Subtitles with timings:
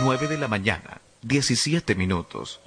[0.00, 2.60] 9 de la mañana, 17 minutos.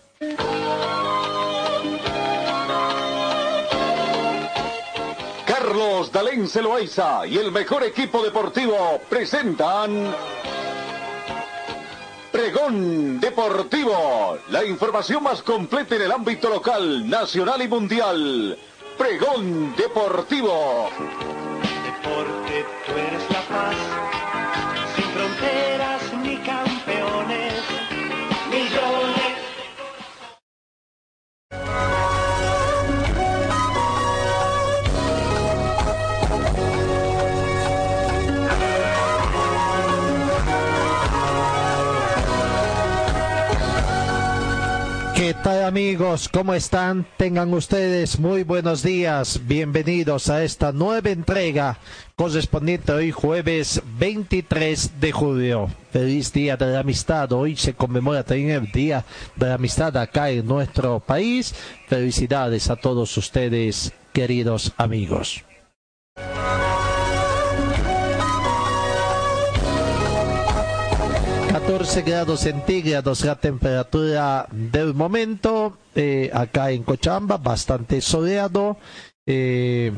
[5.46, 10.14] Carlos Dalén Celoaiza y el mejor equipo deportivo presentan
[12.32, 18.58] Pregón Deportivo, la información más completa en el ámbito local, nacional y mundial.
[18.98, 20.90] Pregón Deportivo.
[21.84, 23.76] Deporte, tú eres la paz,
[45.42, 46.30] ¿Qué tal amigos?
[46.30, 47.04] ¿Cómo están?
[47.18, 49.42] Tengan ustedes muy buenos días.
[49.48, 51.80] Bienvenidos a esta nueva entrega
[52.16, 55.68] correspondiente hoy jueves 23 de julio.
[55.90, 57.32] Feliz Día de la Amistad.
[57.32, 59.04] Hoy se conmemora también el Día
[59.36, 61.56] de la Amistad acá en nuestro país.
[61.88, 65.44] Felicidades a todos ustedes, queridos amigos.
[71.66, 78.78] 14 grados centígrados la temperatura del momento eh, acá en Cochamba, bastante soleado.
[79.28, 79.92] Eh,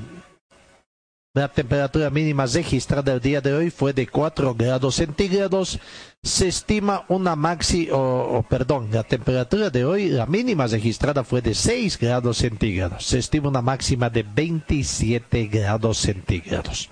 [1.34, 5.80] la temperatura mínima registrada el día de hoy fue de 4 grados centígrados.
[6.22, 11.56] Se estima una maxi, o, perdón, la temperatura de hoy, la mínima registrada fue de
[11.56, 13.06] 6 grados centígrados.
[13.06, 16.90] Se estima una máxima de 27 grados centígrados.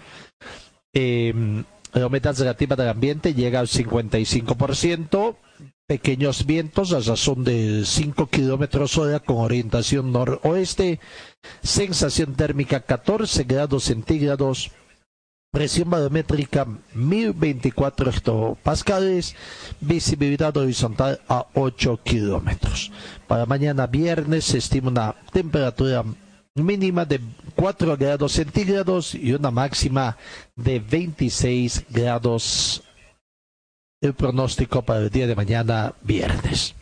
[0.94, 1.64] Eh,
[1.94, 5.36] la humedad relativa del ambiente llega al 55%.
[5.88, 11.00] Pequeños vientos a razón de 5 kilómetros hora con orientación noroeste.
[11.62, 14.72] Sensación térmica 14 grados centígrados.
[15.52, 19.36] Presión barométrica 1024 hectopascales.
[19.82, 22.90] Visibilidad horizontal a 8 kilómetros.
[23.28, 26.06] Para mañana viernes se estima una temperatura
[26.56, 27.22] mínima de
[27.56, 30.18] 4 grados centígrados y una máxima
[30.56, 32.84] de 26 grados.
[34.02, 36.76] El pronóstico para el día de mañana, viernes.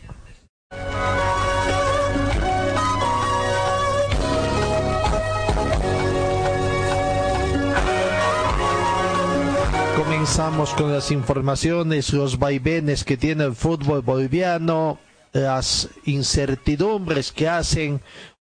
[9.98, 14.98] Comenzamos con las informaciones, los vaivenes que tiene el fútbol boliviano,
[15.34, 18.02] las incertidumbres que hacen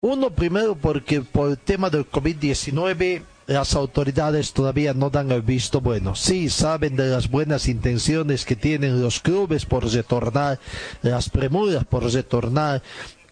[0.07, 5.81] uno primero porque por el tema del COVID-19 las autoridades todavía no dan el visto
[5.81, 6.15] bueno.
[6.15, 10.59] Sí, saben de las buenas intenciones que tienen los clubes por retornar,
[11.01, 12.81] las premuras por retornar,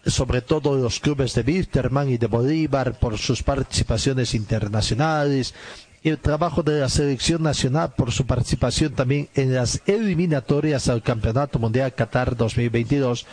[0.06, 5.54] sobre todo los clubes de Wilterman y de Bolívar por sus participaciones internacionales,
[6.02, 11.58] el trabajo de la selección nacional por su participación también en las eliminatorias al Campeonato
[11.58, 13.26] Mundial Qatar 2022,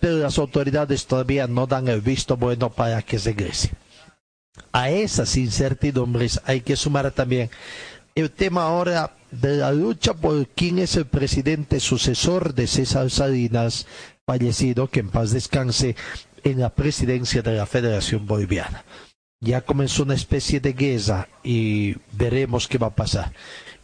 [0.00, 3.70] pero las autoridades todavía no dan el visto bueno para que regrese.
[4.72, 7.50] A esas incertidumbres hay que sumar también
[8.14, 13.86] el tema ahora de la lucha por quién es el presidente sucesor de César Salinas,
[14.26, 15.96] fallecido, que en paz descanse,
[16.44, 18.84] en la presidencia de la Federación Boliviana.
[19.40, 23.32] Ya comenzó una especie de guerra y veremos qué va a pasar.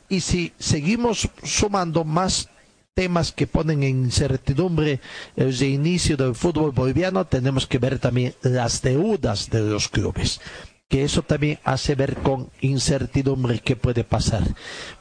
[0.09, 2.49] Y si seguimos sumando más
[2.95, 5.01] temas que ponen en incertidumbre
[5.37, 10.41] el reinicio del fútbol boliviano, tenemos que ver también las deudas de los clubes
[10.89, 14.45] que eso también hace ver con incertidumbre qué puede pasar,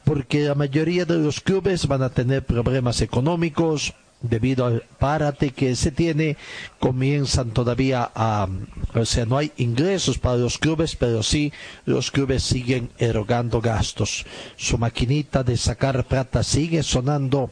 [0.04, 5.76] porque la mayoría de los clubes van a tener problemas económicos debido al párate que
[5.76, 6.38] se tiene,
[6.80, 8.48] comienzan todavía a,
[8.96, 11.54] o sea, no hay ingresos para los clubes, pero sí
[11.86, 14.26] los clubes siguen erogando gastos.
[14.56, 17.52] Su maquinita de sacar plata sigue sonando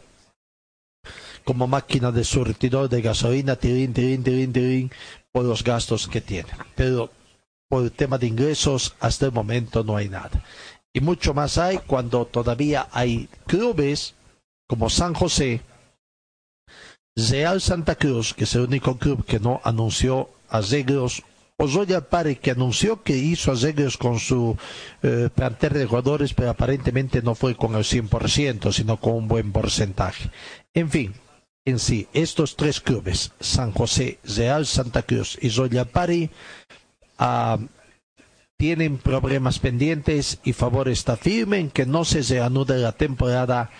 [1.44, 4.92] como máquina de surtidor de gasolina, tirín, tirín, tirín, tirín,
[5.32, 6.50] por los gastos que tiene.
[6.76, 7.12] Pero
[7.70, 10.44] por el tema de ingresos, hasta el momento no hay nada.
[10.94, 14.16] Y mucho más hay cuando todavía hay clubes
[14.68, 15.62] como San José,
[17.16, 21.24] Real Santa Cruz, que es el único club que no anunció arreglos,
[21.58, 24.58] o Royal Pare, que anunció que hizo arreglos con su
[25.04, 29.52] eh, plantel de jugadores, pero aparentemente no fue con el 100%, sino con un buen
[29.52, 30.30] porcentaje.
[30.74, 31.14] En fin,
[31.66, 36.30] en sí, estos tres clubes, San José, Real Santa Cruz y Royal Pari,
[37.20, 37.60] ah,
[38.58, 43.72] tienen problemas pendientes y favor está firme en que no se reanude la temporada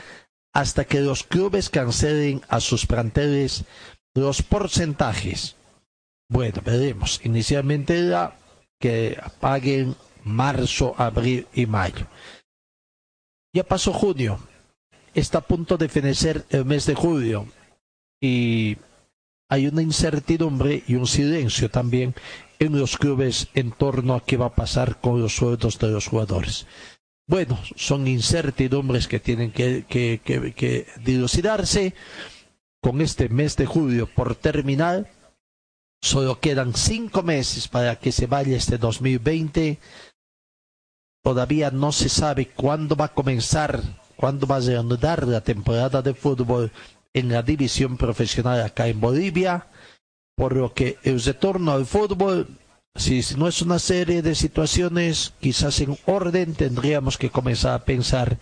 [0.54, 3.64] hasta que los clubes cancelen a sus planteles
[4.14, 5.56] los porcentajes.
[6.30, 7.22] Bueno, veremos.
[7.24, 8.12] Inicialmente
[8.80, 12.08] que paguen marzo, abril y mayo.
[13.54, 14.40] Ya pasó junio.
[15.14, 17.48] Está a punto de fenecer el mes de julio
[18.22, 18.78] y
[19.50, 22.16] hay una incertidumbre y un silencio también
[22.60, 26.08] en los clubes en torno a qué va a pasar con los sueldos de los
[26.08, 26.68] jugadores.
[27.28, 31.94] Bueno, son incertidumbres que tienen que, dilucidarse.
[32.84, 35.12] Con este mes de julio por terminar,
[36.02, 39.80] solo quedan cinco meses para que se vaya este 2020.
[41.24, 43.82] Todavía no se sabe cuándo va a comenzar,
[44.16, 46.72] cuándo va a reanudar la temporada de fútbol
[47.14, 49.68] en la división profesional acá en Bolivia,
[50.36, 52.48] por lo que el retorno al fútbol,
[52.96, 58.38] si no es una serie de situaciones quizás en orden, tendríamos que comenzar a pensar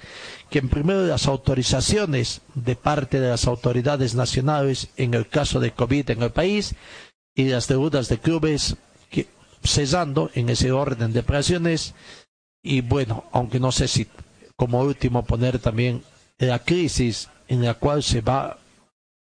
[0.50, 5.72] que en primero las autorizaciones de parte de las autoridades nacionales en el caso de
[5.72, 6.74] COVID en el país
[7.36, 8.76] y las deudas de clubes
[9.10, 9.28] que,
[9.64, 11.94] cesando en ese orden de operaciones.
[12.64, 14.08] Y bueno, aunque no sé si
[14.56, 16.04] como último poner también
[16.38, 18.58] la crisis en la cual se va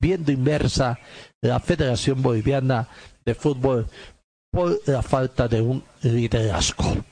[0.00, 0.99] viendo inversa
[1.43, 2.88] la Federación Boliviana
[3.25, 3.87] de Fútbol
[4.50, 7.05] por la falta de un liderazgo.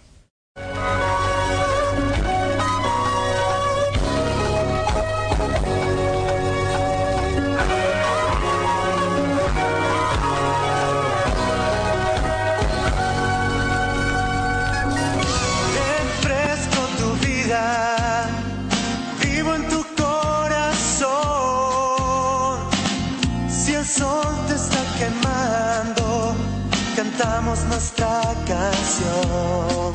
[27.82, 29.92] Nuestra canción.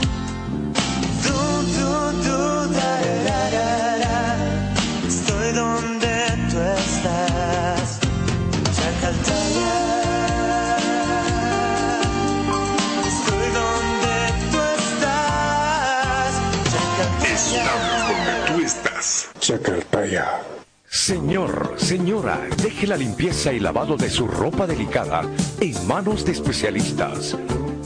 [5.07, 6.17] Estoy donde
[6.49, 7.99] tú estás.
[8.75, 9.77] Chacaltaya.
[13.07, 14.17] Estoy donde
[14.51, 16.31] tú estás.
[17.23, 19.29] Estamos donde tú estás.
[19.39, 20.25] Chacaltaya.
[20.89, 25.21] Señor, señora, deje la limpieza y lavado de su ropa delicada
[25.61, 27.37] en manos de especialistas.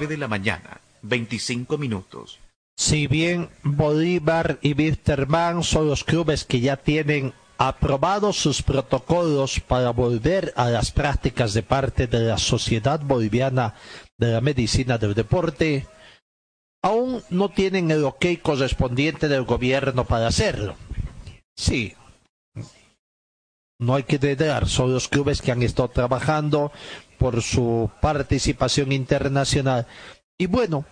[0.00, 2.38] De la mañana, 25 minutos.
[2.74, 9.90] Si bien Bolívar y Wisterman son los clubes que ya tienen aprobados sus protocolos para
[9.90, 13.74] volver a las prácticas de parte de la Sociedad Boliviana
[14.16, 15.86] de la Medicina del Deporte,
[16.82, 20.76] aún no tienen el ok correspondiente del gobierno para hacerlo.
[21.54, 21.94] Sí,
[23.78, 26.72] no hay que dudar, son los clubes que han estado trabajando
[27.20, 29.86] por su participación internacional.
[30.38, 30.86] Y bueno,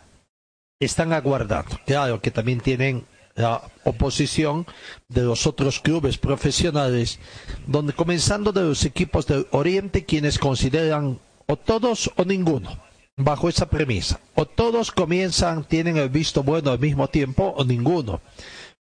[0.78, 1.80] están aguardando.
[1.86, 4.66] Claro que también tienen la oposición
[5.08, 7.19] de los otros clubes profesionales,
[7.66, 12.78] donde comenzando de los equipos del Oriente, quienes consideran o todos o ninguno
[13.16, 14.20] bajo esa premisa.
[14.34, 18.20] O todos comienzan, tienen el visto bueno al mismo tiempo, o ninguno.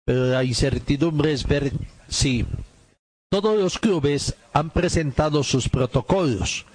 [0.03, 1.71] Pero la incertidumbre es ver
[2.09, 2.45] si
[3.29, 6.65] todos los clubes han presentado sus protocolos.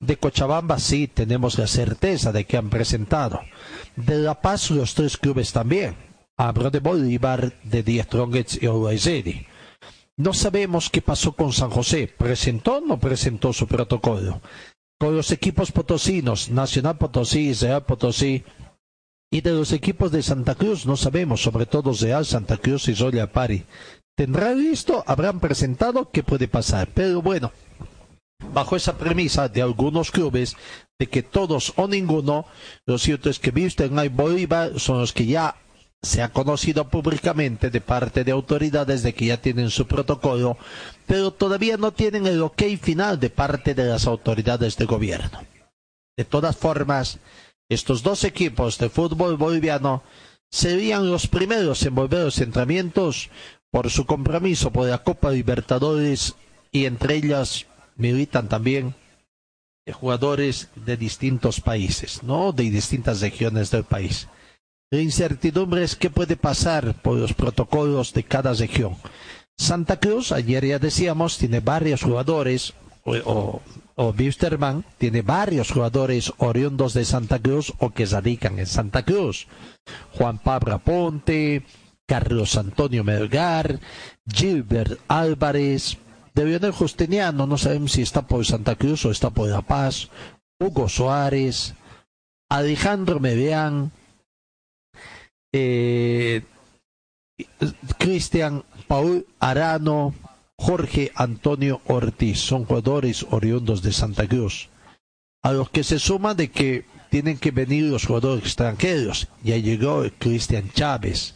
[0.00, 3.40] De Cochabamba sí tenemos la certeza de que han presentado.
[3.96, 5.96] De La Paz los tres clubes también.
[6.36, 9.46] Hablo de Bolívar, de Díaz Strongets y Uruguay
[10.16, 12.06] No sabemos qué pasó con San José.
[12.06, 14.40] ¿Presentó o no presentó su protocolo?
[14.98, 18.42] con los equipos potosinos, Nacional Potosí, Real Potosí,
[19.30, 22.96] y de los equipos de Santa Cruz no sabemos, sobre todo Real Santa Cruz y
[22.96, 23.64] Zoya Pari.
[24.16, 25.04] ¿Tendrán listo?
[25.06, 26.10] ¿Habrán presentado?
[26.10, 26.88] ¿Qué puede pasar?
[26.92, 27.52] Pero bueno,
[28.52, 30.56] bajo esa premisa de algunos clubes
[30.98, 32.46] de que todos o ninguno,
[32.86, 35.56] lo cierto es que en y Bolívar son los que ya
[36.02, 40.56] se ha conocido públicamente de parte de autoridades de que ya tienen su protocolo,
[41.06, 45.42] pero todavía no tienen el ok final de parte de las autoridades de gobierno.
[46.16, 47.18] De todas formas,
[47.68, 50.02] estos dos equipos de fútbol boliviano
[50.50, 53.30] serían los primeros en volver a los entrenamientos
[53.70, 56.34] por su compromiso por la Copa Libertadores
[56.72, 57.66] y entre ellas
[57.98, 58.94] militan también
[59.92, 62.52] jugadores de distintos países, ¿no?
[62.52, 64.28] De distintas regiones del país.
[64.90, 68.96] La incertidumbre es qué puede pasar por los protocolos de cada región.
[69.56, 72.74] Santa Cruz, ayer ya decíamos, tiene varios jugadores,
[73.04, 73.60] o,
[73.96, 74.14] o,
[74.98, 79.46] tiene varios jugadores oriundos de Santa Cruz o que radican en Santa Cruz.
[80.12, 81.64] Juan Pablo Ponte,
[82.06, 83.80] Carlos Antonio Melgar,
[84.26, 85.98] Gilbert Álvarez,
[86.38, 90.08] de Lionel Justiniano, no sabemos si está por Santa Cruz o está por La Paz,
[90.60, 91.74] Hugo Suárez,
[92.48, 93.90] Alejandro Medián,
[95.52, 96.44] eh,
[97.98, 100.14] Cristian Paul Arano,
[100.56, 104.68] Jorge Antonio Ortiz, son jugadores oriundos de Santa Cruz,
[105.42, 109.26] a los que se suma de que tienen que venir los jugadores extranjeros.
[109.42, 111.34] Ya llegó Cristian Chávez.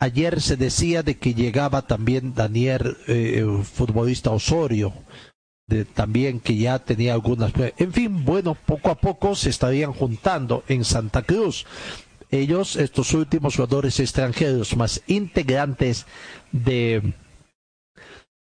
[0.00, 4.92] Ayer se decía de que llegaba también Daniel, eh, el futbolista Osorio,
[5.94, 7.52] también que ya tenía algunas.
[7.76, 11.66] En fin, bueno, poco a poco se estarían juntando en Santa Cruz.
[12.30, 16.06] Ellos, estos últimos jugadores extranjeros, más integrantes
[16.52, 17.14] de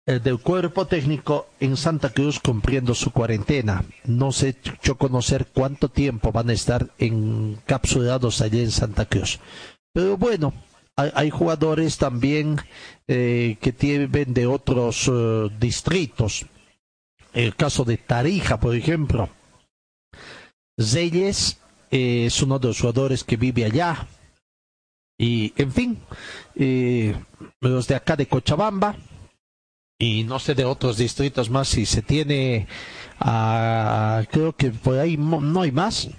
[0.05, 3.85] eh, del cuerpo técnico en Santa Cruz cumpliendo su cuarentena.
[4.03, 9.39] No sé yo conocer cuánto tiempo van a estar encapsulados allí en Santa Cruz.
[9.93, 10.53] Pero bueno,
[10.95, 12.59] hay, jugadores también
[13.07, 16.45] eh, que tienen de otros eh, distritos.
[17.33, 19.29] El caso de Tarija, por ejemplo.
[20.79, 21.59] Zeyes
[21.91, 24.07] eh, es uno de los jugadores que vive allá.
[25.17, 25.99] Y, en fin,
[26.55, 27.15] eh,
[27.61, 28.95] los de acá de Cochabamba,
[29.99, 32.67] y no sé de otros distritos más si se tiene
[33.19, 36.09] ah, creo que por ahí no hay más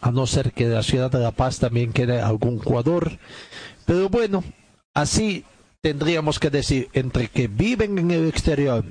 [0.00, 3.18] a no ser que de la ciudad de La Paz también quede algún jugador
[3.84, 4.42] pero bueno
[4.94, 5.44] así
[5.80, 8.84] tendríamos que decir entre que viven en el exterior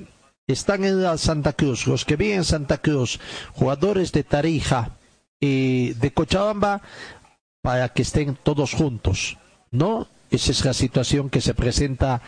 [0.46, 3.20] están en la Santa Cruz los que viven en Santa Cruz
[3.52, 4.96] jugadores de Tarija
[5.40, 6.82] y de Cochabamba
[7.62, 9.38] para que estén todos juntos
[9.70, 12.22] no esa es la situación que se presenta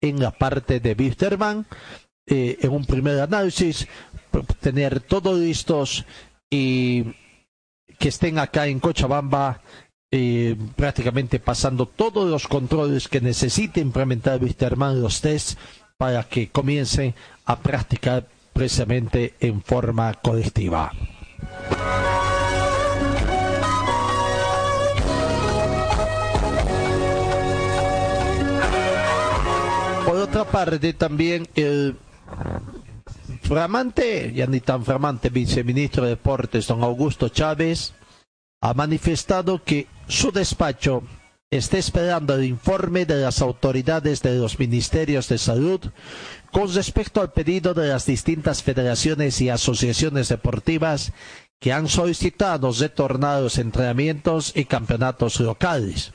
[0.00, 1.66] en la parte de Wisterman,
[2.26, 3.88] eh, en un primer análisis,
[4.60, 6.04] tener todos listos
[6.50, 7.04] y
[7.98, 9.62] que estén acá en Cochabamba
[10.12, 15.58] eh, prácticamente pasando todos los controles que necesite implementar Wisterman, los test,
[15.96, 20.92] para que comiencen a practicar precisamente en forma colectiva.
[30.04, 31.96] Por otra parte, también el
[33.42, 37.92] flamante, ya ni tan flamante viceministro de Deportes, don Augusto Chávez,
[38.66, 41.04] ha manifestado que su despacho
[41.52, 45.80] está esperando el informe de las autoridades de los ministerios de salud
[46.50, 51.12] con respecto al pedido de las distintas federaciones y asociaciones deportivas
[51.60, 56.12] que han solicitado retornar los entrenamientos y campeonatos locales.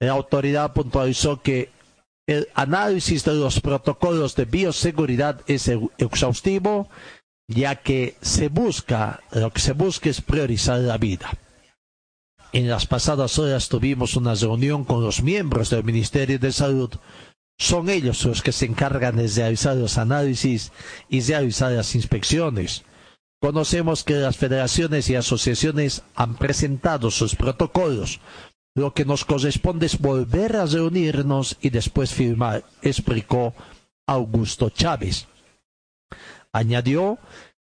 [0.00, 1.70] La autoridad puntualizó que
[2.26, 6.88] el análisis de los protocolos de bioseguridad es exhaustivo,
[7.46, 11.30] ya que se busca, lo que se busca es priorizar la vida.
[12.52, 16.90] En las pasadas horas tuvimos una reunión con los miembros del Ministerio de Salud.
[17.58, 20.70] Son ellos los que se encargan de realizar los análisis
[21.08, 22.84] y realizar las inspecciones.
[23.40, 28.20] Conocemos que las federaciones y asociaciones han presentado sus protocolos.
[28.74, 33.54] Lo que nos corresponde es volver a reunirnos y después firmar, explicó
[34.06, 35.26] Augusto Chávez.
[36.52, 37.18] Añadió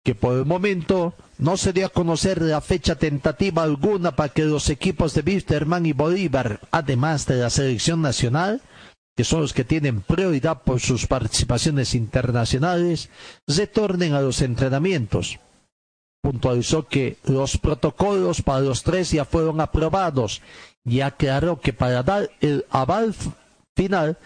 [0.03, 4.43] que por el momento no se dio a conocer la fecha tentativa alguna para que
[4.43, 8.61] los equipos de Wisterman y Bolívar, además de la selección nacional,
[9.15, 13.09] que son los que tienen prioridad por sus participaciones internacionales,
[13.47, 15.39] retornen a los entrenamientos.
[16.21, 20.41] Puntualizó que los protocolos para los tres ya fueron aprobados
[20.83, 23.13] y aclaró que para dar el aval
[23.75, 24.17] final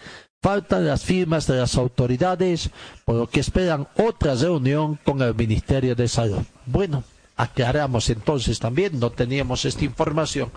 [0.42, 2.70] faltan las firmas de las autoridades,
[3.04, 6.42] por lo que esperan otra reunión con el Ministerio de Salud.
[6.66, 7.04] Bueno,
[7.36, 10.50] aclaramos entonces también, no teníamos esta información.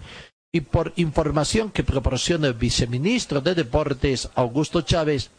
[0.53, 5.31] Y por información que proporciona el viceministro de Deportes, Augusto Chávez,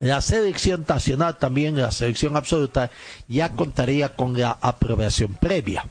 [0.00, 2.90] la selección nacional también, la selección absoluta,
[3.28, 5.84] ya contaría con la aprobación previa.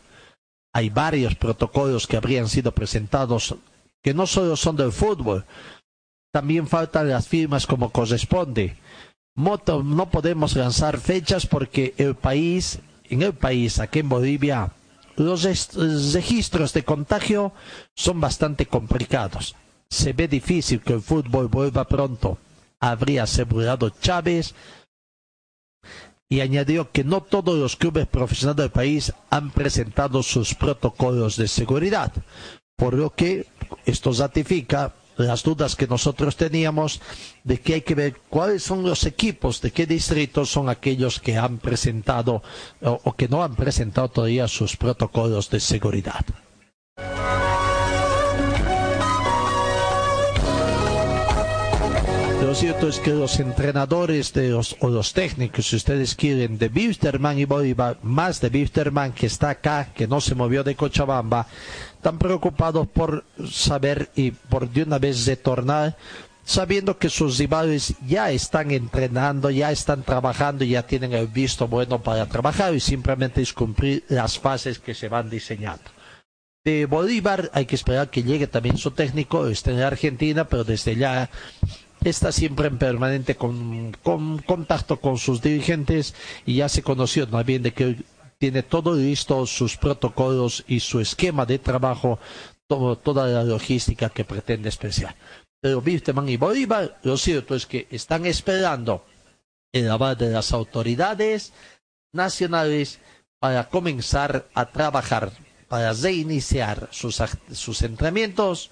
[0.74, 3.56] Hay varios protocolos que habrían sido presentados
[4.02, 5.46] que no solo son del fútbol,
[6.32, 8.78] también faltan las firmas como corresponde.
[9.36, 14.72] Moto, no podemos lanzar fechas porque el país, en el país, aquí en Bolivia,
[15.16, 15.44] los
[16.14, 17.54] registros de contagio
[17.96, 19.56] son bastante complicados.
[19.90, 22.38] Se ve difícil que el fútbol vuelva pronto.
[22.80, 24.54] Habría asegurado Chávez
[26.30, 31.48] y añadió que no todos los clubes profesionales del país han presentado sus protocolos de
[31.48, 32.14] seguridad,
[32.78, 33.48] por lo que
[33.86, 34.94] esto ratifica
[35.28, 37.02] las dudas que nosotros teníamos
[37.44, 41.38] de que hay que ver cuáles son los equipos, de qué distritos son aquellos que
[41.38, 42.42] han presentado
[42.82, 46.26] o, que no han presentado todavía sus protocolos de seguridad.
[52.50, 56.68] Lo cierto es que los entrenadores de los, o los técnicos, si ustedes quieren, de
[56.68, 61.46] Bisterman y Bolívar, más de Bisterman que está acá, que no se movió de Cochabamba,
[62.00, 65.98] están preocupados por saber y por de una vez retornar,
[66.46, 72.02] sabiendo que sus rivales ya están entrenando, ya están trabajando, ya tienen el visto bueno
[72.02, 75.84] para trabajar y simplemente es cumplir las fases que se van diseñando.
[76.64, 80.96] De Bolívar hay que esperar que llegue también su técnico, está en Argentina, pero desde
[80.96, 81.30] ya
[82.06, 86.16] está siempre en permanente con, con contacto con sus dirigentes
[86.46, 87.98] y ya se conoció también de que
[88.40, 92.20] tiene todo listo, sus protocolos y su esquema de trabajo,
[92.68, 95.16] todo, toda la logística que pretende especial.
[95.62, 99.06] Pero Bisterman y Bolívar, lo cierto es que están esperando
[99.74, 101.54] el aval de las autoridades
[102.14, 103.00] nacionales
[103.40, 105.32] para comenzar a trabajar,
[105.68, 108.72] para reiniciar sus, sus entrenamientos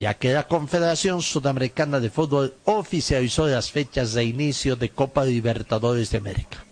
[0.00, 6.10] ya que la Confederación Sudamericana de Fútbol oficializó las fechas de inicio de Copa Libertadores
[6.10, 6.67] de América.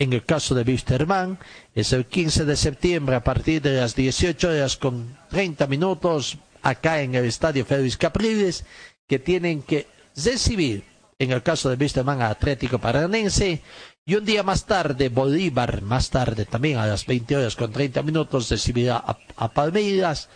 [0.00, 1.38] En el caso de Wisterman,
[1.74, 7.02] es el 15 de septiembre a partir de las 18 horas con 30 minutos acá
[7.02, 8.64] en el Estadio Félix Capriles,
[9.06, 10.84] que tienen que recibir,
[11.18, 13.60] en el caso de Wisterman, a Atlético Paranense,
[14.06, 18.02] y un día más tarde, Bolívar, más tarde también a las 20 horas con 30
[18.02, 20.30] minutos, recibirá a, a Palmeiras,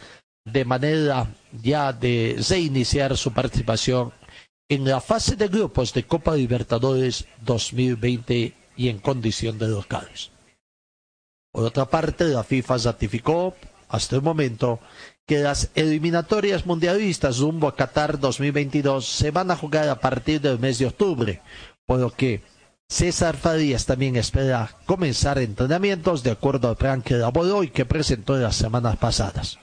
[0.44, 1.26] de manera
[1.62, 4.12] ya de reiniciar su participación
[4.68, 10.30] en la fase de grupos de Copa Libertadores 2020 y en condición de locales.
[11.52, 13.54] Por otra parte, la FIFA ratificó
[13.88, 14.80] hasta el momento
[15.26, 20.58] que las eliminatorias mundialistas rumbo a Qatar 2022 se van a jugar a partir del
[20.58, 21.40] mes de octubre,
[21.86, 22.42] por lo que
[22.88, 28.36] César Farías también espera comenzar entrenamientos de acuerdo al plan que elaboró y que presentó
[28.36, 29.58] en las semanas pasadas.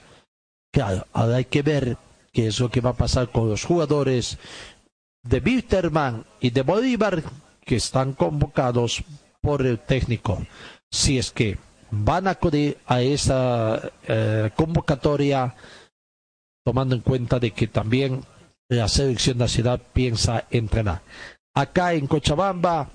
[0.71, 1.97] Claro, ahora hay que ver
[2.33, 4.37] qué es lo que va a pasar con los jugadores
[5.24, 7.21] de Wilterman y de Bolívar
[7.65, 9.03] que están convocados
[9.41, 10.45] por el técnico.
[10.89, 11.57] Si es que
[11.91, 15.55] van a acudir a esa eh, convocatoria,
[16.63, 18.24] tomando en cuenta de que también
[18.69, 21.01] la selección nacional piensa entrenar.
[21.53, 22.89] Acá en Cochabamba,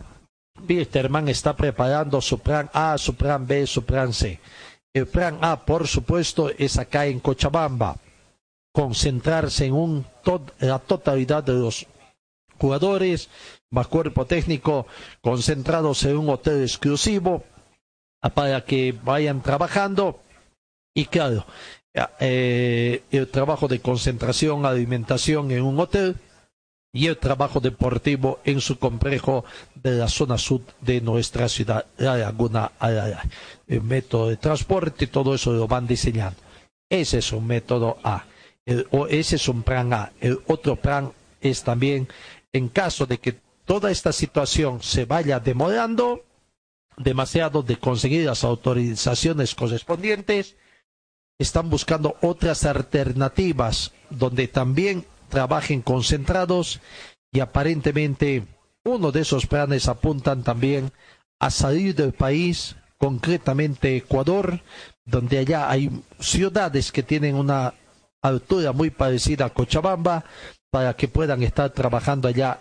[0.66, 4.40] Wilterman está preparando su plan A, su plan B, su plan C.
[4.94, 7.96] El plan A, por supuesto, es acá en Cochabamba,
[8.72, 10.07] concentrarse en un
[10.61, 11.87] la totalidad de los
[12.59, 13.29] jugadores,
[13.71, 14.87] más cuerpo técnico,
[15.21, 17.45] concentrados en un hotel exclusivo
[18.35, 20.21] para que vayan trabajando
[20.95, 21.47] y claro,
[22.21, 26.16] eh, el trabajo de concentración, alimentación en un hotel
[26.92, 32.16] y el trabajo deportivo en su complejo de la zona sur de nuestra ciudad, la
[32.16, 33.23] Laguna Araya.
[33.66, 36.38] El método de transporte, todo eso lo van diseñando.
[36.88, 38.25] Ese es un método A.
[38.64, 40.12] El- o ese es un plan A.
[40.21, 42.09] El otro plan es también,
[42.57, 46.23] en caso de que toda esta situación se vaya demorando
[46.97, 50.57] demasiado de conseguir las autorizaciones correspondientes,
[51.38, 56.81] están buscando otras alternativas donde también trabajen concentrados
[57.33, 58.47] y aparentemente
[58.85, 60.92] uno de esos planes apuntan también
[61.38, 64.61] a salir del país, concretamente Ecuador,
[65.05, 67.75] donde allá hay ciudades que tienen una
[68.23, 70.25] altura muy parecida a Cochabamba
[70.70, 72.61] para que puedan estar trabajando allá.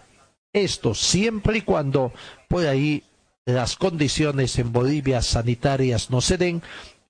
[0.54, 2.14] Esto siempre y cuando
[2.48, 3.04] por ahí
[3.46, 6.62] las condiciones en Bolivia sanitarias no se den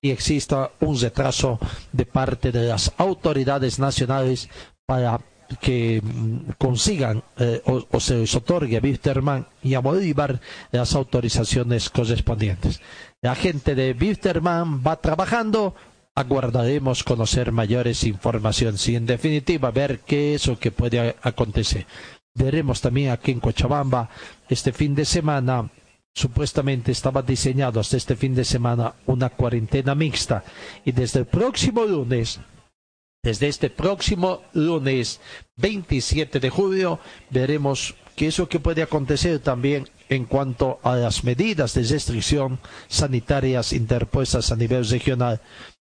[0.02, 1.58] y exista un retraso
[1.92, 4.48] de parte de las autoridades nacionales
[4.84, 5.20] para
[5.60, 10.40] que mm, consigan eh, o, o se les otorgue a Wisterman y a Bolívar
[10.72, 12.80] las autorizaciones correspondientes.
[13.22, 15.74] La gente de Wisterman va trabajando,
[16.16, 21.86] aguardaremos conocer mayores informaciones y en definitiva ver qué es lo que puede acontecer.
[22.34, 24.08] Veremos también aquí en Cochabamba
[24.48, 25.70] este fin de semana
[26.14, 30.42] supuestamente estaba diseñado hasta este fin de semana una cuarentena mixta
[30.86, 32.40] y desde el próximo lunes
[33.22, 35.20] desde este próximo lunes
[35.56, 36.98] 27 de julio
[37.28, 42.58] veremos qué es lo que puede acontecer también en cuanto a las medidas de restricción
[42.88, 45.42] sanitarias interpuestas a nivel regional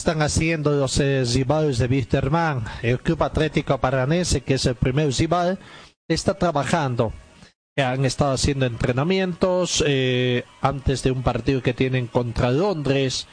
[0.00, 2.64] Están haciendo los eh, de Wisterman?
[2.82, 5.58] El Club Atlético Paranense, que es el primer rival,
[6.08, 7.12] está trabajando.
[7.76, 13.26] Han estado haciendo entrenamientos eh, antes de un partido que tienen contra Londres.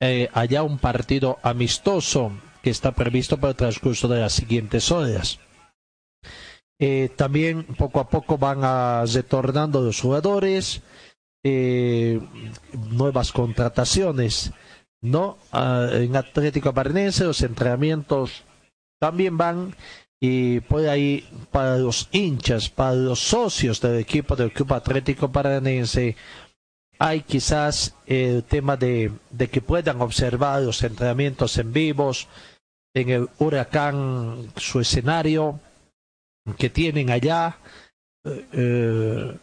[0.00, 2.32] Eh, allá un partido amistoso
[2.62, 5.40] que está previsto para el transcurso de las siguientes horas.
[6.78, 10.82] Eh, también poco a poco van a retornando los jugadores,
[11.42, 12.20] eh,
[12.90, 14.52] nuevas contrataciones.
[15.02, 18.44] No, en Atlético Paranaense los entrenamientos
[19.00, 19.74] también van
[20.20, 26.14] y por ahí para los hinchas, para los socios del equipo del Club Atlético Paranense,
[27.00, 29.10] hay quizás el tema de,
[29.50, 32.28] que puedan observar los entrenamientos en vivos
[32.94, 35.58] en el huracán, su escenario
[36.56, 37.56] que tienen allá,
[38.24, 39.38] eh, eh,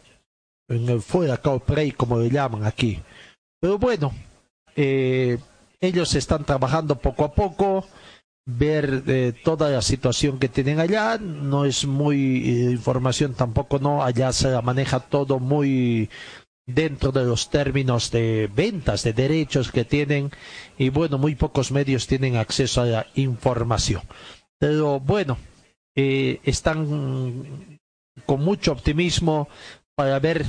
[0.69, 3.02] en el fuera como le llaman aquí.
[3.60, 4.13] Pero bueno,
[4.82, 5.39] eh,
[5.82, 7.86] ellos están trabajando poco a poco,
[8.46, 14.02] ver eh, toda la situación que tienen allá, no es muy eh, información tampoco, no,
[14.02, 16.10] allá se la maneja todo muy
[16.65, 20.32] dentro de los términos de ventas, de derechos que tienen,
[20.78, 24.04] y bueno, muy pocos medios tienen acceso a la información.
[24.60, 25.38] Pero bueno,
[25.94, 27.80] eh, están
[28.26, 29.50] con mucho optimismo
[29.94, 30.46] para ver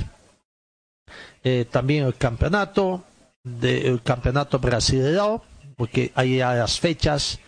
[1.71, 3.03] también el campeonato,
[3.43, 5.41] del campeonato brasileño,
[5.75, 7.39] porque hay ya las fechas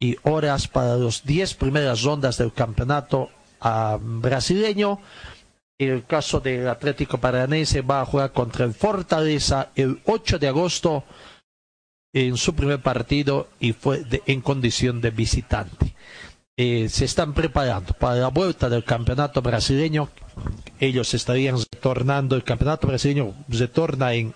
[0.00, 5.00] y horas para las 10 primeras rondas del campeonato ah, brasileño.
[5.78, 11.04] El caso del Atlético Paranense va a jugar contra el Fortaleza el 8 de agosto
[12.14, 15.94] en su primer partido y fue de- en condición de visitante.
[16.58, 20.08] Eh, se están preparando para la vuelta del campeonato brasileño.
[20.80, 24.34] Ellos estarían retornando, el campeonato brasileño retorna en,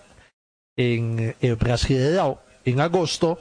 [0.81, 3.39] en el Brasileirão en agosto.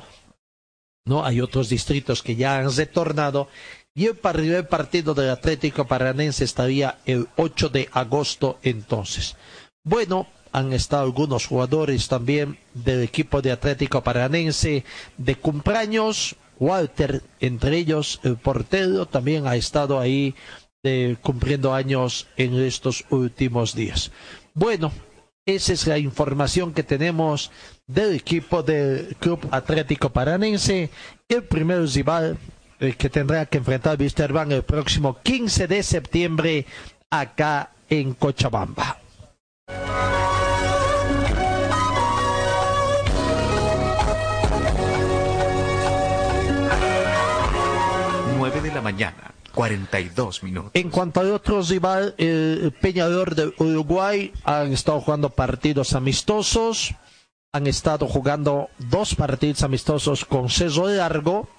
[1.06, 1.24] ¿no?
[1.26, 3.48] Hay otros distritos que ya han retornado.
[3.96, 9.36] Y el primer partido del Atlético Paranense estaría el 8 de agosto entonces.
[9.84, 14.84] Bueno, han estado algunos jugadores también del equipo de Atlético Paranense
[15.18, 16.36] de cumpleaños.
[16.60, 20.36] Walter, entre ellos el portero, también ha estado ahí
[20.84, 24.12] eh, cumpliendo años en estos últimos días.
[24.54, 24.92] Bueno,
[25.56, 27.52] esa es la información que tenemos
[27.88, 30.90] del equipo del Club Atlético Paranense.
[31.28, 32.38] El primer rival
[32.98, 36.66] que tendrá que enfrentar Wisterman el próximo 15 de septiembre
[37.10, 38.98] acá en Cochabamba.
[48.38, 50.72] 9 de la mañana, 42 minutos.
[50.74, 56.96] En cuanto a otros rival, el Peñador de Uruguay han estado jugando partidos amistosos,
[57.52, 61.50] han estado jugando dos partidos amistosos con Ceso Largo.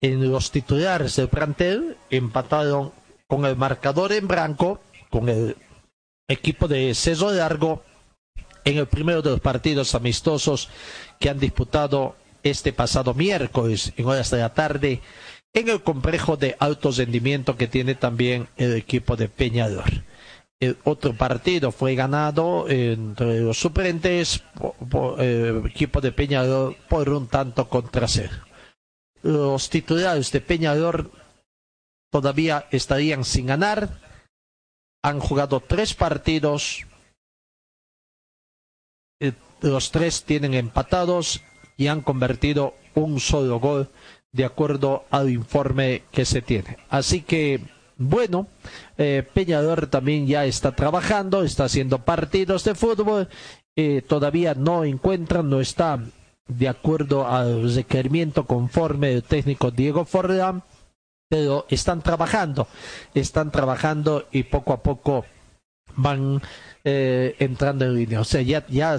[0.00, 2.90] En los titulares del plantel empataron
[3.28, 5.56] con el marcador en blanco, con el
[6.26, 7.84] equipo de Ceso Largo,
[8.64, 10.68] en el primero de los partidos amistosos
[11.20, 15.02] que han disputado este pasado miércoles en horas de la tarde
[15.54, 19.84] en el complejo de alto rendimiento que tiene también el equipo de Peñador.
[20.84, 24.42] Otro partido fue ganado entre los suplentes
[24.90, 28.32] por, el equipo de Peñador por un tanto contra cero.
[29.22, 31.10] Los titulares de Peñador
[32.10, 34.00] todavía estarían sin ganar.
[35.02, 36.86] Han jugado tres partidos.
[39.20, 41.42] Eh, Los tres tienen empatados
[41.76, 43.90] y han convertido un solo gol
[44.34, 46.76] de acuerdo al informe que se tiene.
[46.90, 47.60] Así que,
[47.96, 48.48] bueno,
[48.98, 53.28] eh, Peñador también ya está trabajando, está haciendo partidos de fútbol,
[53.76, 56.00] eh, todavía no encuentran, no está
[56.48, 60.64] de acuerdo al requerimiento conforme del técnico Diego Forlán,
[61.28, 62.66] pero están trabajando,
[63.14, 65.24] están trabajando y poco a poco
[65.96, 66.42] van
[66.84, 68.20] eh, entrando en línea.
[68.20, 68.98] O sea, ya, ya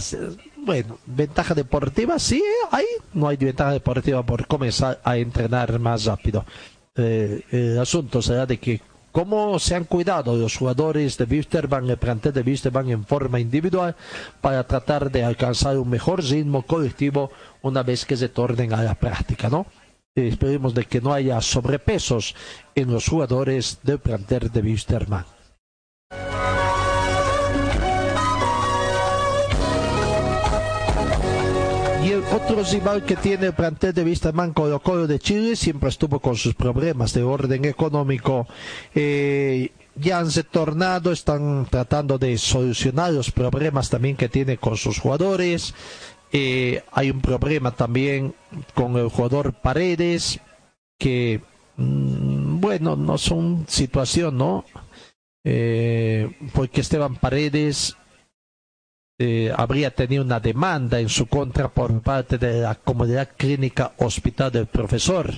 [0.58, 6.46] bueno, ventaja deportiva sí hay, no hay ventaja deportiva por comenzar a entrenar más rápido.
[6.96, 11.98] Eh, el asunto será de que cómo se han cuidado los jugadores de Wisterman, el
[11.98, 13.96] plantel de Wisterman en forma individual
[14.42, 18.96] para tratar de alcanzar un mejor ritmo colectivo una vez que se tornen a la
[18.96, 19.68] práctica, ¿no?
[20.16, 22.36] Eh, esperemos de que no haya sobrepesos
[22.74, 25.26] en los jugadores del plantel de Wisterman.
[32.36, 36.36] Otro rival que tiene el plantel de Wisterman Colo Colo de Chile siempre estuvo con
[36.36, 38.46] sus problemas de orden económico.
[38.94, 45.00] Eh, ya han retornado, están tratando de solucionar los problemas también que tiene con sus
[45.00, 45.74] jugadores.
[46.34, 48.36] Eh, hay un problema también
[48.74, 50.42] con el jugador Paredes,
[51.00, 51.40] que,
[51.78, 54.66] mm, bueno, no son situación, ¿no?
[55.46, 57.96] Eh, porque Esteban Paredes
[59.18, 64.52] eh, habría tenido una demanda en su contra por parte de la comunidad clínica hospital
[64.52, 65.34] del profesor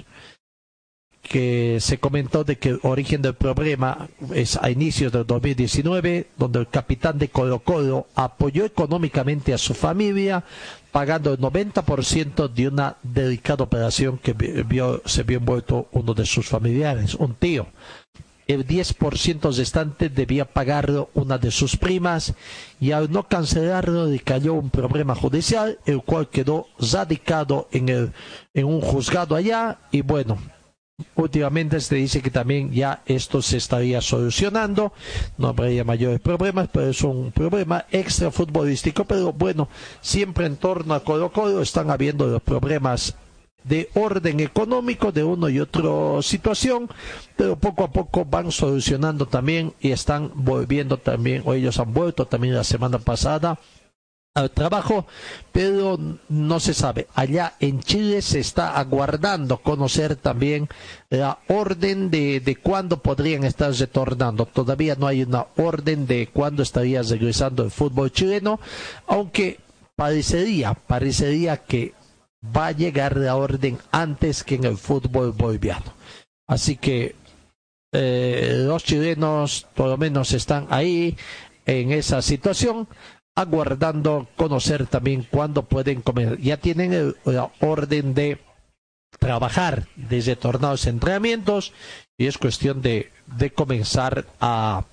[1.27, 6.59] que se comentó de que el origen del problema es a inicios del 2019, donde
[6.59, 10.43] el capitán de Colo Colo apoyó económicamente a su familia,
[10.91, 16.47] pagando el 90% de una delicada operación que vio, se vio envuelto uno de sus
[16.47, 17.67] familiares, un tío.
[18.47, 22.33] El 10% restante debía pagarlo una de sus primas
[22.79, 28.13] y al no cancelarlo le cayó un problema judicial, el cual quedó radicado en, el,
[28.53, 30.37] en un juzgado allá y bueno,
[31.15, 34.93] últimamente se dice que también ya esto se estaría solucionando,
[35.37, 39.67] no habría mayores problemas, pero es un problema extra futbolístico, pero bueno,
[40.01, 43.15] siempre en torno a Colo Colo están habiendo los problemas
[43.67, 46.89] de orden económico de uno y otra situación,
[47.35, 52.25] pero poco a poco van solucionando también y están volviendo también, o ellos han vuelto
[52.27, 53.59] también la semana pasada
[54.37, 55.07] al trabajo,
[55.51, 55.97] pero
[56.29, 57.07] no se sabe.
[57.15, 60.69] Allá en Chile se está aguardando conocer también
[61.09, 64.45] la orden de, de cuándo podrían estar retornando.
[64.45, 68.59] Todavía no hay una orden de cuándo estaría regresando el fútbol chileno,
[69.07, 69.59] aunque
[69.95, 71.93] parecería, parecería que
[72.55, 75.93] va a llegar la orden antes que en el fútbol boliviano.
[76.47, 77.15] Así que
[77.93, 81.17] eh, los chilenos por lo menos están ahí
[81.65, 82.87] en esa situación
[83.35, 86.39] aguardando conocer también cuándo pueden comer.
[86.39, 88.39] Ya tienen el, la orden de
[89.19, 91.73] trabajar desde tornados entrenamientos
[92.17, 94.85] y es cuestión de, de comenzar a,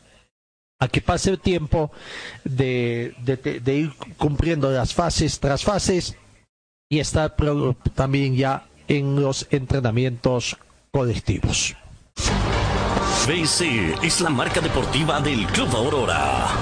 [0.78, 1.90] a, que pase el tiempo
[2.44, 6.16] de, de, de, ir cumpliendo las fases tras fases
[6.94, 7.34] y estar
[7.94, 10.56] también ya en los entrenamientos
[10.92, 11.74] colectivos.
[13.26, 16.60] BC es la marca deportiva del Club Aurora.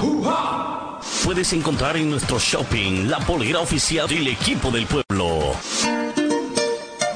[1.23, 5.53] Puedes encontrar en nuestro shopping la polera oficial del equipo del pueblo.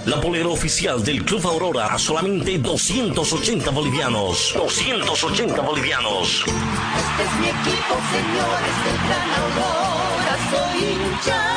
[0.05, 4.53] La polera oficial del Club Aurora a solamente 280 bolivianos.
[4.55, 6.43] 280 bolivianos.
[6.45, 11.56] Este es mi equipo, señores del Gran Aurora, soy hincha.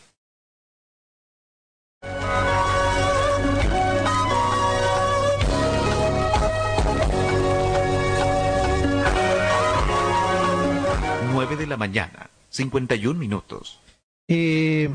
[11.71, 13.79] La mañana, 51 minutos.
[14.27, 14.89] Eh,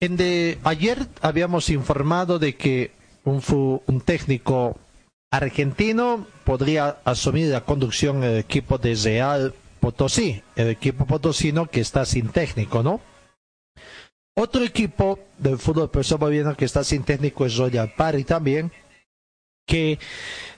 [0.00, 2.92] En de ayer habíamos informado de que
[3.24, 3.42] un,
[3.86, 4.78] un técnico
[5.32, 12.04] argentino podría asumir la conducción del equipo de Real Potosí, el equipo potosino que está
[12.04, 13.00] sin técnico, ¿no?
[14.36, 18.70] Otro equipo del fútbol profesional boliviano que está sin técnico es Royal Party también,
[19.66, 19.98] que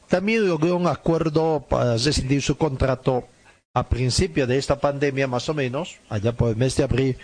[0.06, 3.26] también logró un acuerdo para rescindir su contrato
[3.74, 7.16] a principio de esta pandemia, más o menos, allá por el mes de abril,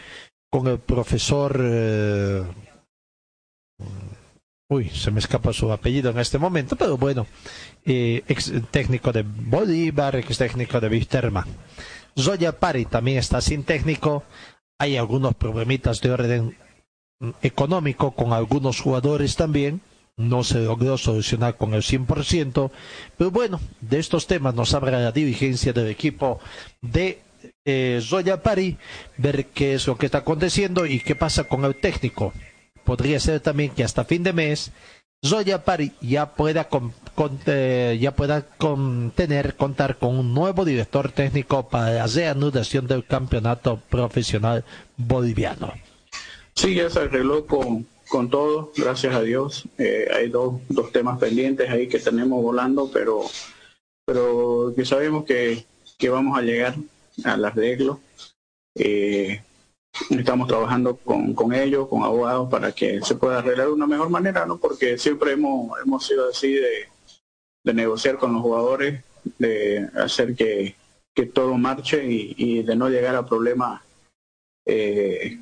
[0.51, 1.59] con el profesor.
[1.61, 2.45] Eh,
[4.69, 7.27] uy, se me escapa su apellido en este momento, pero bueno,
[7.85, 11.47] eh, ex técnico de Bolívar, ex técnico de Visterma.
[12.19, 14.23] Zoya Pari también está sin técnico.
[14.79, 16.57] Hay algunos problemitas de orden
[17.43, 19.81] económico con algunos jugadores también.
[20.19, 22.71] No se logró solucionar con el 100%.
[23.19, 26.41] Pero bueno, de estos temas nos habla la dirigencia del equipo
[26.81, 27.21] de
[27.65, 28.79] eh, Zoya Pari,
[29.19, 32.33] ver qué es lo que está aconteciendo y qué pasa con el técnico.
[32.85, 34.73] Podría ser también que hasta fin de mes
[35.25, 36.69] Zoya Pari ya pueda,
[37.47, 43.81] eh, ya pueda contener, contar con un nuevo director técnico para la reanudación del campeonato
[43.91, 44.65] profesional
[44.97, 45.73] boliviano.
[46.55, 47.87] Sí, ya se arregló con,
[48.17, 49.69] con todo, gracias a Dios.
[49.77, 53.21] Eh, hay dos, dos temas pendientes ahí que tenemos volando, pero,
[54.07, 55.67] pero que sabemos que,
[55.99, 56.77] que vamos a llegar
[57.25, 58.01] al arreglo.
[58.75, 59.43] Eh,
[60.09, 64.09] estamos trabajando con, con ellos, con abogados, para que se pueda arreglar de una mejor
[64.09, 64.57] manera, ¿no?
[64.57, 66.89] Porque siempre hemos, hemos sido así de,
[67.65, 69.05] de negociar con los jugadores,
[69.39, 70.75] de hacer que,
[71.15, 73.83] que todo marche y, de no llegar a problemas
[74.65, 75.39] eh,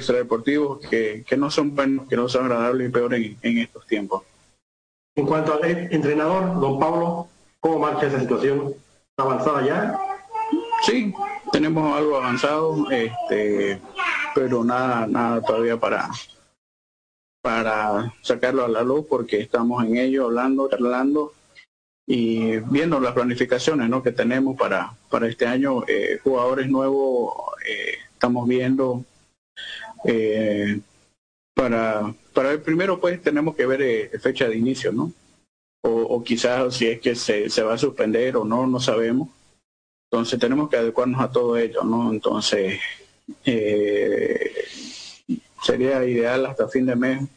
[0.00, 3.86] extradeportivos que, que no son buenos, que no son agradables y peores en, en estos
[3.86, 4.22] tiempos.
[5.16, 7.28] En cuanto al entrenador, don Pablo,
[7.60, 8.74] ¿cómo marcha esa situación?
[9.10, 9.98] ¿Está avanzada ya?
[10.82, 11.12] Sí,
[11.52, 13.80] tenemos algo avanzado, este,
[14.34, 16.08] pero nada, nada todavía para
[17.42, 21.32] para sacarlo a la luz porque estamos en ello hablando, hablando
[22.06, 24.02] y viendo las planificaciones ¿no?
[24.02, 27.32] que tenemos para, para este año, eh, jugadores nuevos,
[27.66, 29.04] eh, estamos viendo
[30.04, 30.80] eh,
[31.54, 35.12] para, para el primero pues tenemos que ver eh, fecha de inicio, ¿no?
[35.82, 39.28] O, quizás si es que se, se va a suspender o no, no sabemos
[40.10, 42.12] entonces tenemos que adecuarnos a todo ello, ¿no?
[42.12, 42.80] Entonces
[43.44, 44.52] eh,
[45.62, 47.28] sería ideal hasta fin de mes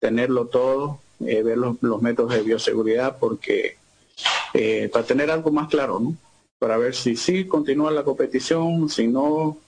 [0.00, 3.76] tenerlo todo, ver los, los, métodos de bioseguridad, porque
[4.90, 6.16] para tener algo más claro, ¿no?
[6.58, 9.58] Para ver si sí continúa la competición, si no,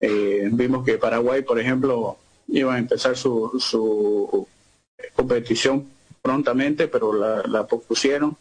[0.00, 2.18] eh, vimos que Paraguay, por ejemplo,
[2.48, 4.46] iba a empezar su, su
[5.14, 5.88] competición
[6.22, 8.36] prontamente, pero la, la pospusieron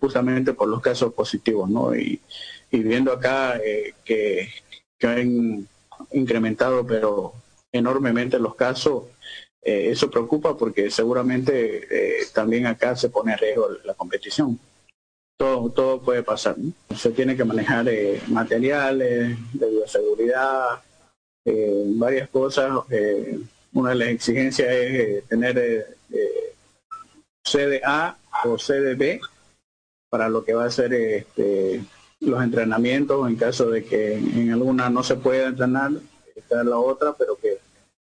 [0.00, 1.94] justamente por los casos positivos, ¿no?
[1.94, 2.20] Y,
[2.70, 4.48] viendo acá eh, que,
[4.98, 5.68] que, han
[6.10, 7.32] incrementado pero
[7.70, 9.04] enormemente los casos,
[9.62, 14.58] eh, eso preocupa porque seguramente también acá se pone a riesgo la competición.
[15.36, 16.56] Todo, todo puede pasar.
[16.96, 20.80] Se tiene que manejar eh, materiales de bioseguridad,
[21.96, 22.70] varias cosas.
[23.72, 25.96] una de las exigencias es tener
[27.44, 29.20] CDA o CDB
[30.08, 31.84] para lo que va a ser este,
[32.20, 35.92] los entrenamientos en caso de que en alguna no se pueda entrenar,
[36.34, 37.58] está en la otra, pero que,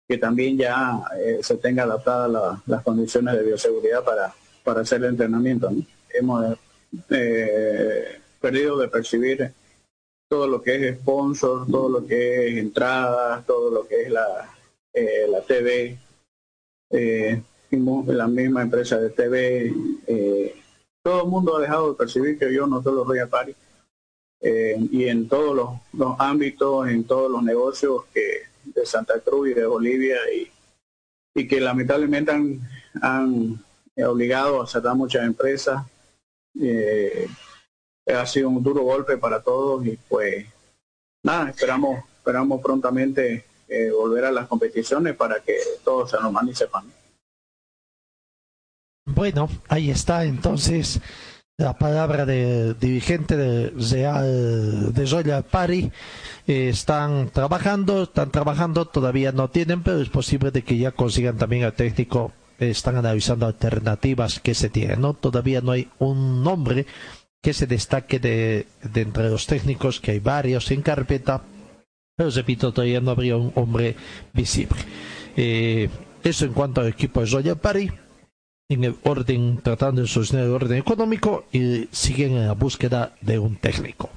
[0.08, 5.04] que también ya eh, se tenga adaptadas la, las condiciones de bioseguridad para, para hacer
[5.04, 5.72] el entrenamiento.
[6.14, 6.58] Hemos
[7.10, 9.52] eh, perdido de percibir
[10.30, 14.54] todo lo que es sponsor, todo lo que es entradas, todo lo que es la,
[14.94, 15.98] eh, la TV,
[16.90, 17.42] eh,
[18.08, 19.74] la misma empresa de TV.
[21.04, 23.54] Todo el mundo ha dejado de percibir que yo no solo Royal Party
[24.46, 29.50] eh, y en todos los, los, ámbitos, en todos los negocios que de Santa Cruz
[29.50, 30.52] y de Bolivia y,
[31.34, 32.60] y que lamentablemente han,
[33.02, 33.64] han
[34.06, 35.86] obligado a cerrar muchas empresas.
[36.60, 37.28] Eh,
[38.08, 40.46] ha sido un duro golpe para todos y pues
[41.24, 46.66] nada, esperamos, esperamos prontamente eh, volver a las competiciones para que todo se normalice.
[49.06, 51.02] Bueno, ahí está entonces
[51.58, 55.92] la palabra del dirigente de Real de Royal Party.
[56.48, 61.64] Eh, están trabajando, están trabajando, todavía no tienen, pero es posible que ya consigan también
[61.64, 62.32] al técnico.
[62.70, 65.14] Están analizando alternativas que se tienen, ¿no?
[65.14, 66.86] Todavía no hay un nombre
[67.42, 71.42] que se destaque de, entre los técnicos, que hay varios en carpeta,
[72.16, 73.96] pero repito, todavía no habría un hombre
[74.34, 74.80] visible.
[75.36, 75.90] Eh,
[76.24, 77.92] eso en cuanto al equipo de Royal Party
[78.70, 83.40] en el orden, tratando de solucionar el orden económico y siguen en la búsqueda de
[83.40, 84.10] un técnico.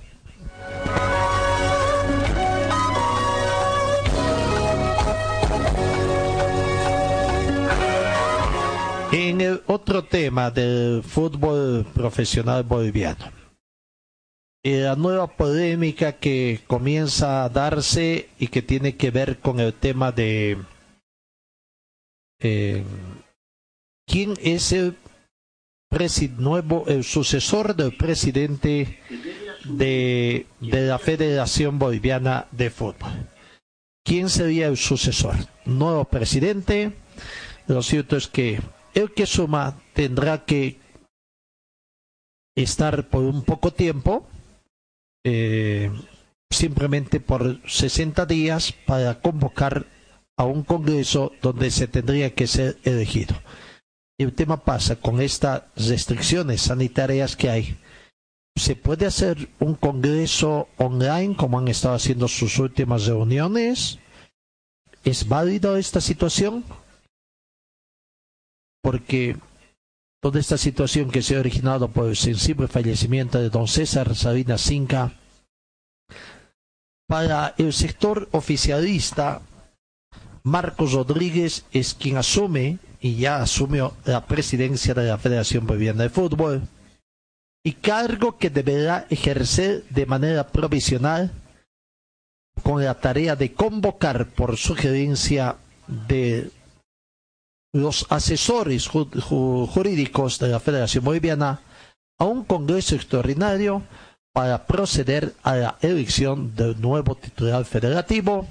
[9.66, 13.30] Otro tema del fútbol profesional boliviano.
[14.62, 19.72] Eh, la nueva polémica que comienza a darse y que tiene que ver con el
[19.72, 20.58] tema de
[22.40, 22.82] eh,
[24.06, 24.96] quién es el
[26.38, 28.98] nuevo, el sucesor del presidente
[29.64, 33.10] de, de la Federación Boliviana de Fútbol.
[34.04, 35.36] ¿Quién sería el sucesor?
[35.64, 36.92] Nuevo presidente.
[37.66, 38.60] Lo cierto es que
[38.96, 40.80] el que suma tendrá que
[42.56, 44.26] estar por un poco tiempo,
[45.24, 45.90] eh,
[46.50, 49.84] simplemente por 60 días, para convocar
[50.38, 53.36] a un congreso donde se tendría que ser elegido.
[54.18, 57.76] El tema pasa con estas restricciones sanitarias que hay.
[58.56, 63.98] ¿Se puede hacer un congreso online como han estado haciendo sus últimas reuniones?
[65.04, 66.64] ¿Es válido esta situación?
[68.86, 69.36] Porque
[70.22, 74.58] toda esta situación que se ha originado por el sensible fallecimiento de don César Sabina
[74.58, 75.12] Cinca,
[77.08, 79.42] para el sector oficialista,
[80.44, 86.10] Marcos Rodríguez es quien asume y ya asumió la presidencia de la Federación Boliviana de
[86.10, 86.62] Fútbol
[87.64, 91.32] y cargo que deberá ejercer de manera provisional
[92.62, 95.56] con la tarea de convocar por sugerencia
[95.88, 96.52] de
[97.72, 101.60] los asesores jurídicos de la Federación Boliviana
[102.18, 103.82] a un Congreso extraordinario
[104.32, 108.46] para proceder a la elección del nuevo titular federativo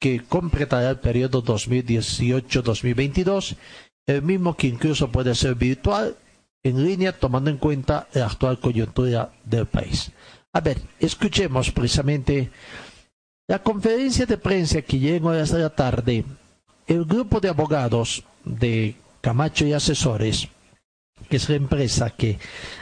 [0.00, 3.56] que completará el periodo 2018-2022,
[4.06, 6.16] el mismo que incluso puede ser virtual
[6.62, 10.12] en línea tomando en cuenta la actual coyuntura del país.
[10.52, 12.50] A ver, escuchemos precisamente
[13.48, 16.24] la conferencia de prensa que llegó hasta la tarde.
[16.86, 20.48] El grupo de abogados de Camacho y Asesores,
[21.28, 22.38] que es la empresa que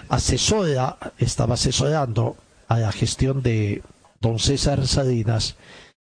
[0.08, 2.36] asesora, estaba asesorando
[2.68, 3.82] a la gestión de
[4.20, 5.56] don César Salinas,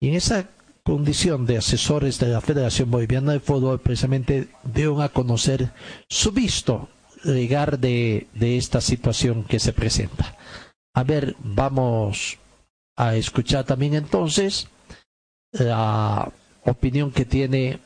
[0.00, 0.48] y en esa
[0.84, 5.70] condición de asesores de la Federación Boliviana de Fútbol, precisamente dieron a conocer
[6.08, 6.88] su visto
[7.24, 10.36] llegar de, de esta situación que se presenta.
[10.94, 12.38] A ver, vamos
[12.96, 14.68] a escuchar también entonces
[15.52, 16.32] la
[16.64, 17.80] opinión que tiene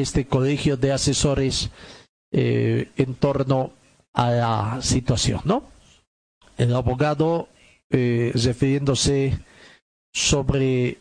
[0.00, 1.70] este colegio de asesores
[2.32, 3.72] eh, en torno
[4.12, 5.64] a la situación, ¿no?
[6.56, 7.48] El abogado
[7.90, 9.38] eh, refiriéndose
[10.12, 10.98] sobre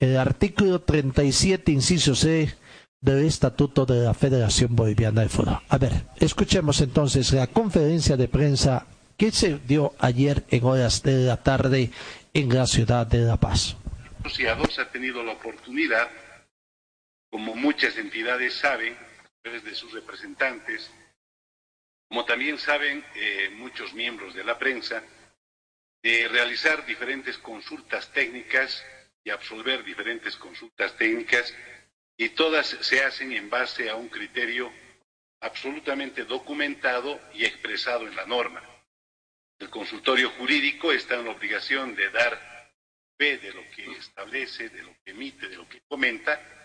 [0.00, 2.54] el artículo 37, inciso C,
[3.00, 5.58] del Estatuto de la Federación Boliviana de Fútbol.
[5.68, 8.86] A ver, escuchemos entonces la conferencia de prensa
[9.18, 11.90] que se dio ayer en horas de la tarde
[12.32, 13.76] en la ciudad de La Paz.
[14.24, 16.08] Ha tenido la oportunidad,
[17.34, 18.96] como muchas entidades saben,
[19.42, 20.88] de sus representantes,
[22.06, 25.02] como también saben eh, muchos miembros de la prensa,
[26.00, 28.86] de realizar diferentes consultas técnicas
[29.24, 31.52] y absolver diferentes consultas técnicas
[32.16, 34.72] y todas se hacen en base a un criterio
[35.40, 38.62] absolutamente documentado y expresado en la norma.
[39.58, 42.70] El consultorio jurídico está en la obligación de dar
[43.18, 46.63] fe de lo que establece, de lo que emite, de lo que comenta,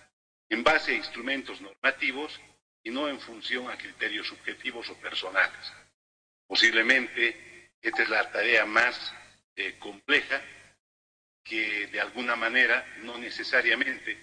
[0.49, 2.39] en base a instrumentos normativos
[2.83, 5.73] y no en función a criterios subjetivos o personales.
[6.47, 9.13] Posiblemente esta es la tarea más
[9.55, 10.41] eh, compleja
[11.43, 14.17] que de alguna manera no necesariamente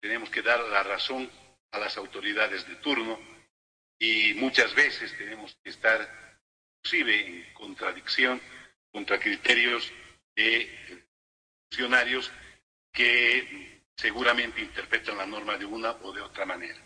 [0.00, 1.30] tenemos que dar la razón
[1.72, 3.18] a las autoridades de turno
[3.98, 6.36] y muchas veces tenemos que estar
[6.78, 8.40] inclusive en contradicción
[8.90, 9.92] contra criterios
[10.36, 11.04] de
[11.70, 12.30] funcionarios
[12.92, 16.78] que seguramente interpretan la norma de una o de otra manera.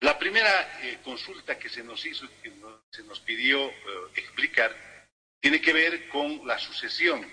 [0.00, 2.52] La primera eh, consulta que se nos hizo, que
[2.90, 3.74] se nos pidió eh,
[4.14, 4.74] explicar,
[5.40, 7.30] tiene que ver con la sucesión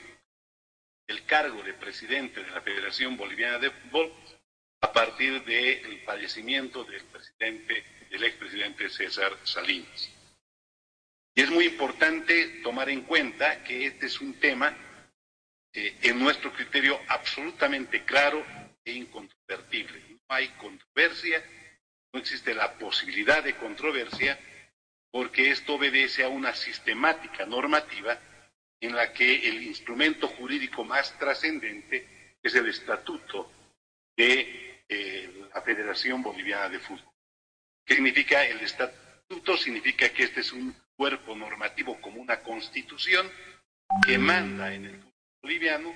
[1.07, 4.11] el cargo de presidente de la Federación Boliviana de Fútbol
[4.81, 10.09] a partir del fallecimiento del presidente, del expresidente César Salinas.
[11.35, 14.75] Y es muy importante tomar en cuenta que este es un tema
[15.75, 18.45] eh, en nuestro criterio absolutamente claro
[18.83, 19.99] e incontrovertible.
[20.09, 21.43] No hay controversia,
[22.13, 24.39] no existe la posibilidad de controversia,
[25.11, 28.19] porque esto obedece a una sistemática normativa
[28.79, 33.51] en la que el instrumento jurídico más trascendente es el estatuto
[34.15, 37.13] de eh, la Federación Boliviana de Fútbol.
[37.85, 39.57] ¿Qué significa el estatuto?
[39.57, 43.29] Significa que este es un cuerpo normativo como una constitución
[44.05, 45.14] que manda en el fútbol
[45.45, 45.93] boliviano,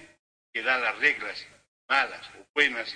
[0.53, 1.47] que da las reglas
[1.87, 2.95] malas o buenas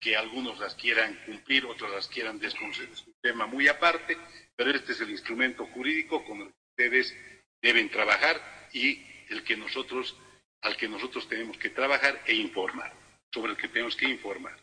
[0.00, 4.18] que algunos las quieran cumplir, otros las quieran desconocer, es un tema muy aparte,
[4.56, 7.16] pero este es el instrumento jurídico con el que ustedes
[7.62, 10.16] deben trabajar y el que nosotros,
[10.62, 12.92] al que nosotros tenemos que trabajar e informar,
[13.32, 14.58] sobre el que tenemos que informar.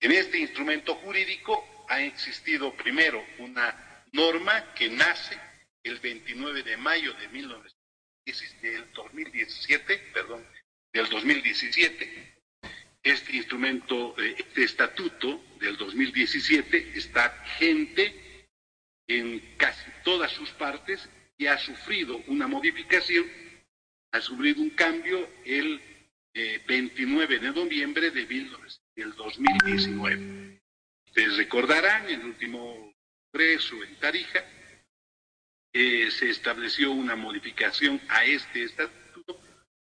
[0.00, 5.38] En este instrumento jurídico ha existido primero una norma que nace
[5.82, 7.77] el 29 de mayo de 1917,
[8.60, 10.46] del 2017, perdón,
[10.92, 12.34] del 2017.
[13.02, 18.46] Este instrumento, eh, este estatuto del 2017 está vigente
[19.06, 21.08] en casi todas sus partes
[21.38, 23.26] y ha sufrido una modificación,
[24.12, 25.80] ha sufrido un cambio el
[26.34, 30.60] eh, 29 de noviembre de 1900 del 2019.
[31.06, 32.92] Ustedes recordarán, el último
[33.30, 34.44] congreso en Tarija,
[35.80, 39.40] eh, se estableció una modificación a este estatuto,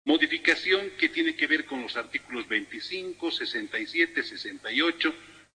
[0.05, 5.15] modificación que tiene que ver con los artículos 25, 67, 68,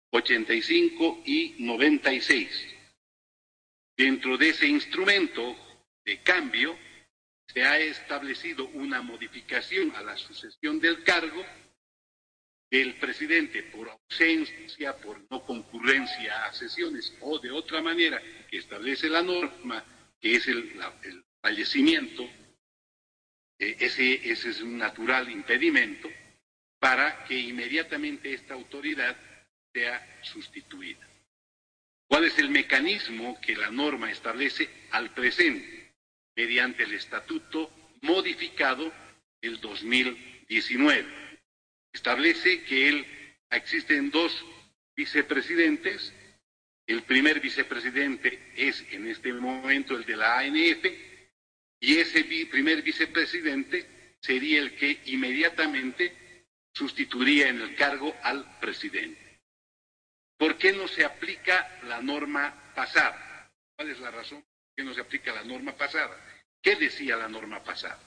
[0.09, 2.67] 85 y 96.
[3.95, 5.55] Dentro de ese instrumento
[6.03, 6.75] de cambio,
[7.45, 11.45] se ha establecido una modificación a la sucesión del cargo
[12.71, 18.19] del presidente por ausencia, por no concurrencia a sesiones o de otra manera
[18.49, 19.86] que establece la norma,
[20.24, 20.74] que es el,
[21.41, 22.24] fallecimiento,
[23.59, 26.09] eh, ese, ese es un natural impedimento
[26.80, 29.17] para que inmediatamente esta autoridad
[29.74, 31.05] sea sustituida.
[32.07, 35.91] ¿Cuál es el mecanismo que la norma establece al presente?
[36.38, 37.69] Mediante el estatuto
[38.01, 38.93] modificado
[39.41, 41.05] el 2019
[41.91, 43.05] establece que él
[43.49, 44.32] existen dos
[44.95, 46.13] vicepresidentes.
[46.86, 50.86] El primer vicepresidente es en este momento el de la ANF
[51.79, 59.39] y ese primer vicepresidente sería el que inmediatamente sustituiría en el cargo al presidente.
[60.38, 63.49] ¿Por qué no se aplica la norma pasada?
[63.75, 66.19] ¿Cuál es la razón por qué no se aplica la norma pasada?
[66.61, 67.99] ¿Qué decía la norma pasada?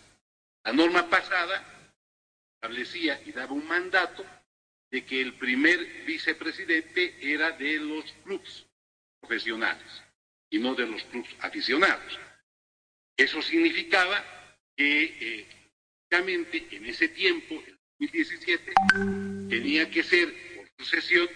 [0.64, 1.64] La norma pasada
[2.57, 4.24] establecía y daba un mandato
[4.91, 8.66] de que el primer vicepresidente era de los clubes
[10.51, 12.18] y no de los clubes aficionados.
[13.16, 14.24] Eso significaba
[14.77, 15.47] que eh,
[16.11, 18.72] en ese tiempo, el 2017,
[19.49, 21.29] tenía que ser por sucesión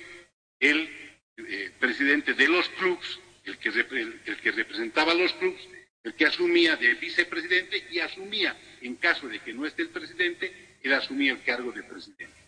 [0.59, 0.88] el
[1.36, 5.61] eh, presidente de los clubes, el que, el que representaba a los clubes,
[6.03, 10.78] el que asumía de vicepresidente y asumía, en caso de que no esté el presidente,
[10.82, 12.41] él asumía el cargo de presidente.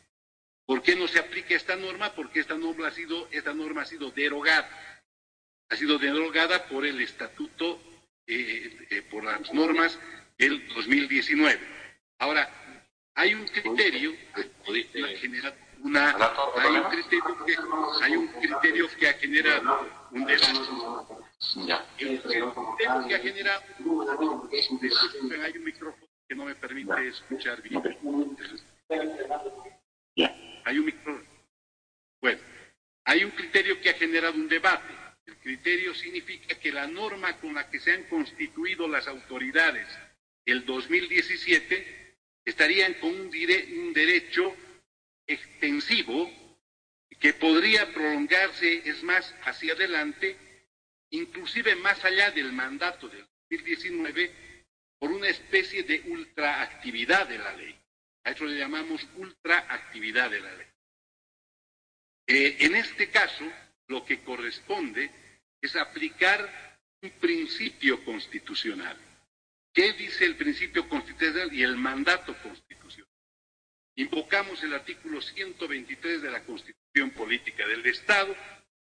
[0.64, 2.14] ¿Por qué no se aplica esta norma?
[2.14, 4.68] Porque esta norma ha sido, esta norma ha sido derogada.
[5.73, 7.81] Ha sido derogada por el estatuto,
[8.27, 9.99] eh, eh, por las normas
[10.37, 11.59] del 2019.
[12.18, 12.47] Ahora,
[13.14, 14.12] hay un criterio
[14.66, 16.11] que ha generado una,
[16.57, 17.57] hay un criterio que,
[18.03, 20.59] hay un criterio que ha generado un debate.
[21.99, 22.55] El criterio
[23.09, 23.62] que ha generado,
[25.43, 27.83] hay un micrófono que no me permite escuchar bien.
[30.64, 31.27] Hay un micrófono.
[32.20, 32.41] Bueno,
[33.05, 35.03] hay un criterio que ha generado un debate.
[35.27, 39.87] El criterio significa que la norma con la que se han constituido las autoridades
[40.45, 44.57] el 2017 estarían con un, derecho
[45.27, 46.31] extensivo
[47.20, 50.37] que podría prolongarse, es más, hacia adelante,
[51.11, 54.64] inclusive más allá del mandato del 2019,
[54.99, 57.79] por una especie de ultraactividad de la ley.
[58.25, 60.66] A eso le llamamos ultraactividad de la ley.
[62.27, 63.45] Eh, en este caso,
[63.89, 65.11] lo que corresponde
[65.61, 68.97] es aplicar un principio constitucional.
[69.72, 73.09] ¿Qué dice el principio constitucional y el mandato constitucional?
[73.97, 78.35] Invocamos el artículo 123 de la Constitución Política del Estado,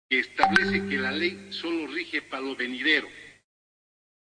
[0.10, 3.10] que establece que la ley solo rige para lo venidero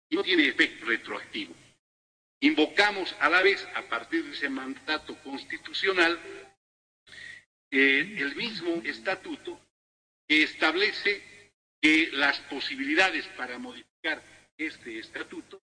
[0.08, 1.54] y no tiene efecto retroactivo.
[2.40, 6.18] Invocamos a la vez, a partir de ese mandato constitucional,
[7.70, 9.60] eh, el mismo estatuto
[10.30, 11.20] que establece
[11.82, 14.22] que las posibilidades para modificar
[14.56, 15.60] este estatuto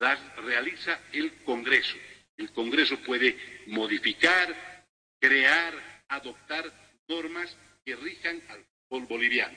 [0.00, 1.96] las realiza el Congreso.
[2.36, 3.38] El Congreso puede
[3.68, 4.88] modificar,
[5.20, 6.64] crear, adoptar
[7.06, 9.56] normas que rijan al fútbol boliviano.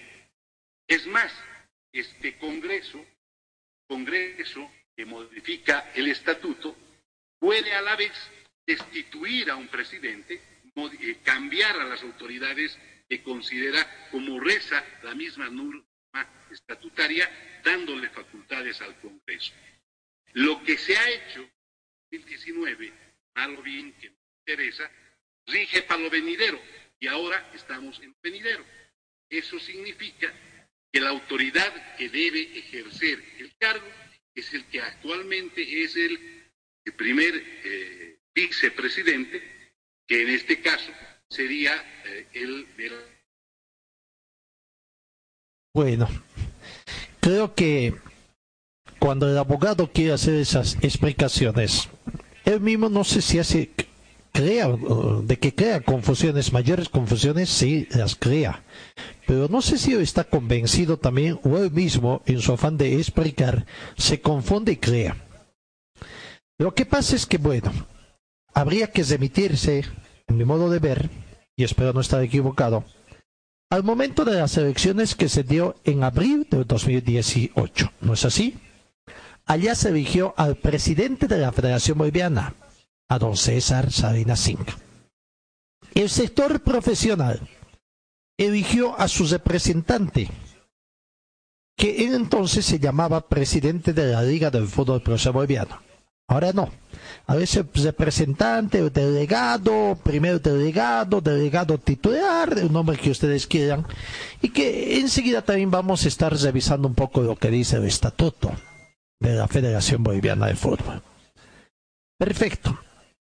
[0.88, 1.34] Es más,
[1.91, 3.04] este Congreso,
[3.88, 6.78] Congreso que modifica el estatuto,
[7.39, 8.14] puede a la vez
[8.64, 10.39] destituir a un presidente,
[10.76, 12.78] eh, cambiar a las autoridades
[13.08, 15.86] que considera como reza la misma norma
[16.49, 17.30] estatutaria,
[17.64, 19.53] dándole facultades al Congreso.
[20.34, 22.93] Lo que se ha hecho en 2019,
[23.36, 24.89] malo bien que no interesa,
[25.45, 26.62] rige para lo venidero.
[26.99, 28.66] y ahora estamos en venidero.
[29.30, 30.32] Eso significa
[30.91, 33.86] que la autoridad que debe ejercer el cargo
[34.34, 36.49] es el que actualmente es el,
[36.86, 39.43] el primer eh, vicepresidente,
[40.08, 40.91] que en este caso
[41.30, 41.74] sería
[42.06, 42.98] eh, el de la
[45.74, 46.08] Bueno,
[47.20, 47.96] creo que
[49.00, 51.90] cuando el abogado quiere hacer esas explicaciones,
[52.46, 53.72] él mismo no sé si hace,
[54.36, 54.68] crea,
[55.24, 58.64] de que crea confusiones, mayores confusiones, sí las crea.
[59.26, 63.66] Pero no sé si está convencido también, o él mismo, en su afán de explicar,
[63.98, 65.18] se confunde y crea.
[66.60, 67.72] Lo que pasa es que, bueno,
[68.54, 69.84] habría que remitirse,
[70.28, 71.10] en mi modo de ver,
[71.56, 72.84] y espero no estar equivocado,
[73.70, 77.92] al momento de las elecciones que se dio en abril de 2018.
[78.02, 78.58] ¿No es así?
[79.46, 82.56] Allá se eligió al presidente de la Federación Boliviana,
[83.10, 84.78] a don César Salinas Cinca.
[85.94, 87.48] El sector profesional
[88.38, 90.30] eligió a su representante,
[91.78, 95.82] que en entonces se llamaba presidente de la Liga del Fútbol Profesional Boliviano.
[96.28, 96.72] Ahora no.
[97.28, 103.86] A veces representante, delegado, primer delegado, delegado titular, el nombre que ustedes quieran.
[104.42, 108.52] Y que enseguida también vamos a estar revisando un poco lo que dice el estatuto
[109.20, 111.02] de la Federación Boliviana de Fútbol.
[112.18, 112.80] Perfecto.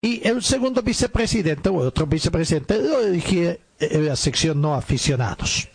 [0.02, 5.68] Y el segundo vicepresidente, o otro vicepresidente, lo elige en la sección no aficionados.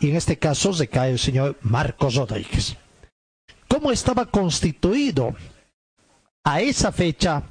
[0.00, 2.76] Y en este caso se cae el señor Marcos Rodríguez.
[3.68, 5.34] ¿Cómo estaba constituido
[6.44, 7.42] a esa fecha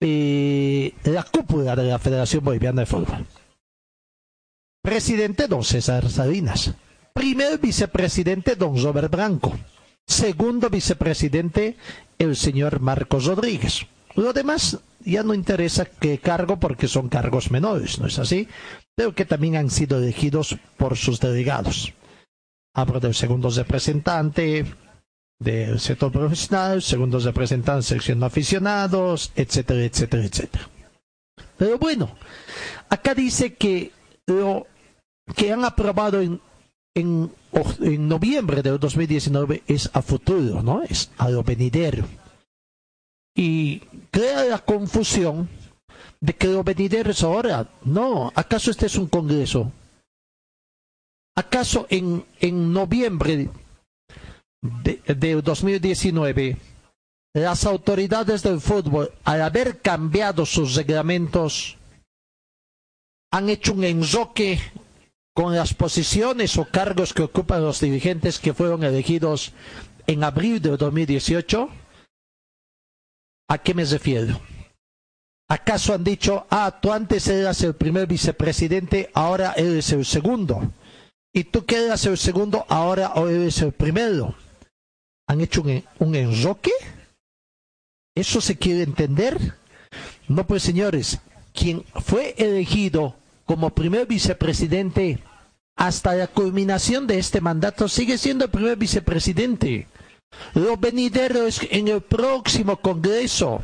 [0.00, 3.26] eh, la cúpula de la Federación Boliviana de Fútbol.
[4.82, 6.74] Presidente don César Salinas.
[7.14, 9.56] Primer vicepresidente don Robert Branco.
[10.04, 11.76] Segundo vicepresidente
[12.18, 13.86] el señor Marcos Rodríguez.
[14.16, 18.48] Lo demás ya no interesa qué cargo porque son cargos menores, ¿no es así?
[18.96, 21.92] Pero que también han sido elegidos por sus delegados.
[22.74, 24.64] Hablo del segundo representante,
[25.42, 30.68] del sector profesional, segundos representantes, sección de aficionados, etcétera, etcétera, etcétera.
[31.56, 32.14] Pero bueno,
[32.88, 33.92] acá dice que
[34.26, 34.66] lo
[35.36, 36.40] que han aprobado en,
[36.94, 37.30] en,
[37.80, 40.82] en noviembre del 2019 es a futuro, ¿no?
[40.82, 42.04] Es a lo venidero.
[43.34, 43.78] Y
[44.10, 45.48] crea la confusión
[46.20, 47.68] de que lo venidero es ahora.
[47.84, 49.72] No, ¿acaso este es un congreso?
[51.34, 53.48] ¿Acaso en, en noviembre
[54.62, 56.56] de, de 2019,
[57.34, 61.76] las autoridades del fútbol, al haber cambiado sus reglamentos,
[63.32, 64.60] han hecho un enroque
[65.34, 69.52] con las posiciones o cargos que ocupan los dirigentes que fueron elegidos
[70.06, 71.68] en abril de 2018?
[73.48, 74.40] ¿A qué me refiero?
[75.48, 80.72] ¿Acaso han dicho, ah, tú antes eras el primer vicepresidente, ahora eres el segundo?
[81.34, 84.34] Y tú que eras el segundo, ahora eres el primero
[85.32, 85.62] han hecho
[85.98, 86.72] un, enroque?
[88.14, 89.54] ¿Eso se quiere entender?
[90.28, 91.18] No, pues señores,
[91.52, 93.16] quien fue elegido
[93.46, 95.22] como primer vicepresidente
[95.76, 99.86] hasta la culminación de este mandato sigue siendo el primer vicepresidente.
[100.54, 103.62] Lo venidero es en el próximo Congreso.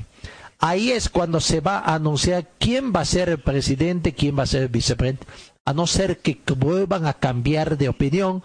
[0.58, 4.42] Ahí es cuando se va a anunciar quién va a ser el presidente, quién va
[4.42, 5.26] a ser el vicepresidente,
[5.68, 8.42] a no ser que vuelvan a cambiar de opinión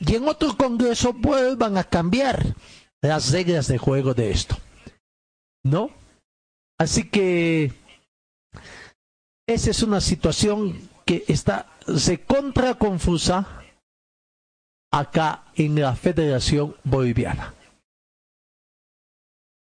[0.00, 2.56] y en otro Congreso vuelvan a cambiar
[3.00, 4.56] las reglas de juego de esto.
[5.62, 5.90] ¿No?
[6.76, 7.72] Así que
[9.46, 13.62] esa es una situación que está se contra confusa
[14.92, 17.54] acá en la Federación Boliviana.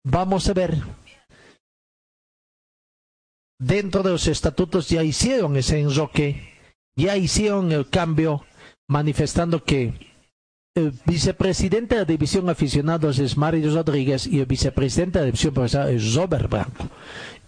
[0.05, 0.81] Vamos a ver.
[3.59, 6.54] Dentro de los estatutos ya hicieron ese enroque,
[6.97, 8.45] ya hicieron el cambio
[8.89, 9.95] manifestando que
[10.77, 15.55] el vicepresidente de la división aficionados es Mario Rodríguez y el vicepresidente de la división
[15.55, 16.89] profesional es Robert Branco.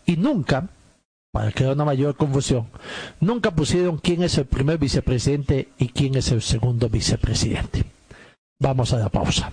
[0.05, 0.68] Y nunca,
[1.32, 2.68] para crear una mayor confusión,
[3.20, 7.84] nunca pusieron quién es el primer vicepresidente y quién es el segundo vicepresidente.
[8.61, 9.53] Vamos a la pausa.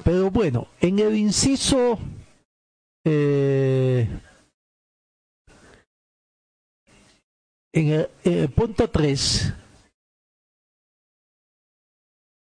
[0.04, 1.98] Pero bueno, en el inciso
[3.04, 4.08] eh,
[7.78, 9.54] en el, en el punto 3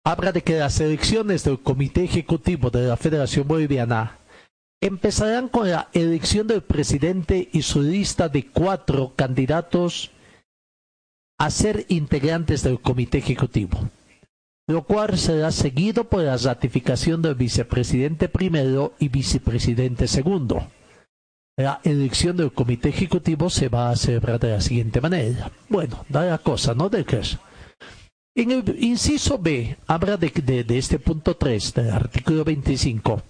[0.05, 4.17] habla de que las elecciones del Comité Ejecutivo de la Federación Boliviana
[4.81, 10.11] empezarán con la elección del presidente y su lista de cuatro candidatos
[11.37, 13.89] a ser integrantes del Comité Ejecutivo,
[14.67, 20.65] lo cual será seguido por la ratificación del vicepresidente primero y vicepresidente segundo.
[21.57, 25.49] La elección del comité ejecutivo se va a celebrar de la siguiente manera.
[25.69, 26.89] Bueno, da la cosa, ¿no?
[26.89, 27.21] De que.
[28.35, 33.21] En el inciso B habla de, de, de este punto 3 del artículo 25.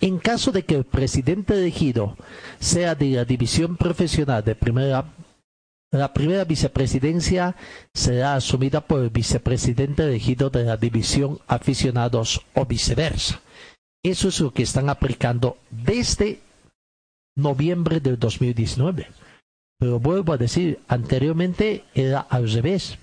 [0.00, 2.16] En caso de que el presidente elegido
[2.58, 5.04] sea de la división profesional de primera,
[5.92, 7.54] la primera vicepresidencia
[7.94, 13.40] será asumida por el vicepresidente elegido de la división aficionados o viceversa.
[14.02, 16.40] Eso es lo que están aplicando desde
[17.36, 19.08] noviembre del 2019.
[19.78, 22.98] Pero vuelvo a decir, anteriormente era al revés.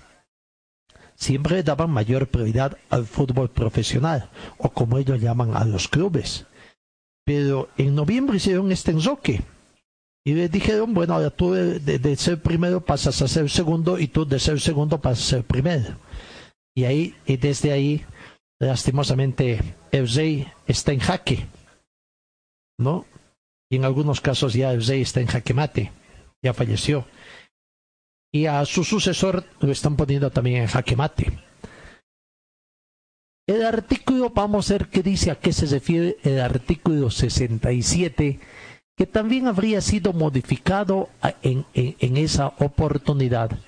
[1.14, 6.46] Siempre daban mayor prioridad al fútbol profesional, o como ellos llaman a los clubes.
[7.24, 9.42] Pero en noviembre hicieron este enroque.
[10.24, 14.24] Y les dijeron, bueno, ahora tú de, ser primero pasas a ser segundo y tú
[14.24, 15.96] de ser segundo pasas a ser primero.
[16.74, 18.04] Y ahí, y desde ahí,
[18.60, 19.60] lastimosamente,
[19.90, 21.46] el rey está en jaque.
[22.78, 23.04] ¿No?
[23.72, 25.92] Y en algunos casos ya el rey está en jaque mate,
[26.42, 27.06] ya falleció.
[28.30, 31.32] Y a su sucesor lo están poniendo también en jaque mate.
[33.46, 38.40] El artículo, vamos a ver qué dice a qué se refiere el artículo 67,
[38.94, 41.08] que también habría sido modificado
[41.42, 41.64] en,
[42.18, 43.58] esa oportunidad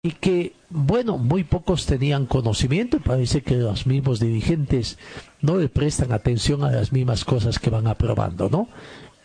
[0.00, 4.96] y que, bueno, muy pocos tenían conocimiento parece que los mismos dirigentes
[5.40, 8.68] no le prestan atención a las mismas cosas que van aprobando, ¿no?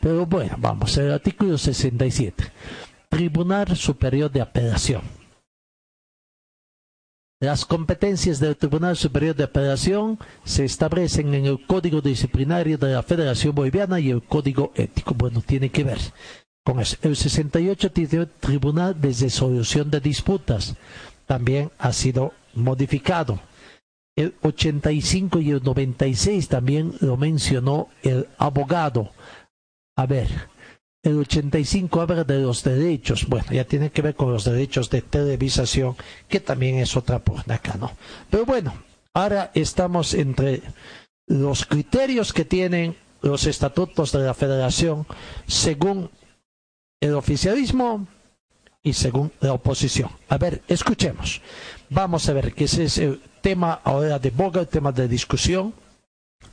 [0.05, 2.51] Pero bueno, vamos, el artículo 67.
[3.09, 5.01] Tribunal Superior de Apelación.
[7.39, 13.01] Las competencias del Tribunal Superior de Apelación se establecen en el Código Disciplinario de la
[13.01, 15.15] Federación Boliviana y el Código Ético.
[15.15, 15.97] Bueno, tiene que ver
[16.63, 16.97] con eso.
[17.01, 20.75] El 68 tiene Tribunal de Resolución de Disputas.
[21.25, 23.39] También ha sido modificado.
[24.15, 29.09] El 85 y el 96 también lo mencionó el abogado
[29.95, 30.27] a ver,
[31.03, 33.27] el 85 habla de los derechos.
[33.27, 35.95] Bueno, ya tiene que ver con los derechos de televisación,
[36.27, 37.91] que también es otra acá, ¿no?
[38.29, 38.73] Pero bueno,
[39.13, 40.61] ahora estamos entre
[41.27, 45.07] los criterios que tienen los estatutos de la federación
[45.47, 46.09] según
[46.99, 48.07] el oficialismo
[48.83, 50.09] y según la oposición.
[50.29, 51.41] A ver, escuchemos.
[51.89, 55.73] Vamos a ver que ese es el tema ahora de boga, el tema de discusión.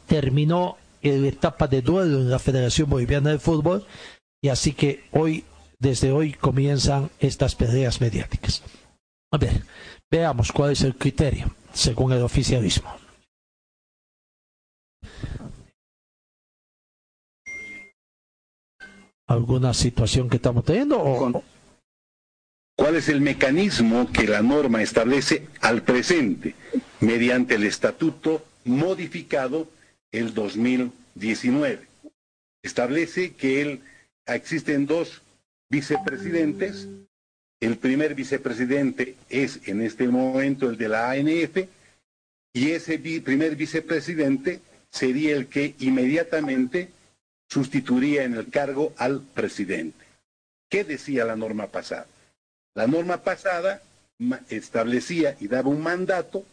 [0.07, 3.85] Terminó la etapa de duelo en la Federación Boliviana de Fútbol
[4.41, 5.45] y así que hoy,
[5.79, 8.63] desde hoy, comienzan estas peleas mediáticas.
[9.33, 9.63] A ver,
[10.11, 12.95] veamos cuál es el criterio según el oficialismo.
[19.27, 21.01] ¿Alguna situación que estamos teniendo?
[21.01, 21.43] O...
[22.77, 26.55] ¿Cuál es el mecanismo que la norma establece al presente
[27.01, 29.69] mediante el estatuto modificado
[30.13, 31.87] el 2019?
[32.63, 33.81] Establece que el
[34.27, 35.23] existen dos
[35.69, 36.87] vicepresidentes.
[37.61, 41.57] El primer vicepresidente es en este momento el de la ANF
[42.53, 44.61] y ese primer vicepresidente
[44.91, 46.91] sería el que inmediatamente
[47.49, 50.05] sustituiría en el cargo al presidente.
[50.69, 52.07] ¿Qué decía la norma pasada?
[52.75, 53.83] La norma pasada
[54.49, 56.45] establecía y daba un mandato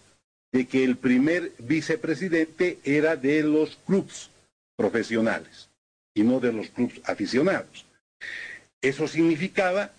[0.52, 4.30] de que el primer vicepresidente era de los clubes
[4.76, 5.70] profesionales
[6.14, 7.86] y no de los clubes aficionados.
[8.82, 9.91] Eso significaba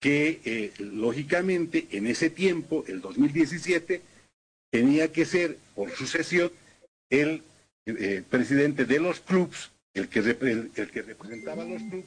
[0.00, 4.02] que, eh, lógicamente, en ese tiempo, el 2017,
[4.70, 6.52] tenía que ser, por sucesión,
[7.10, 7.42] el
[7.86, 12.04] eh, presidente de los clubes, el que, el, que representaba a los clubes,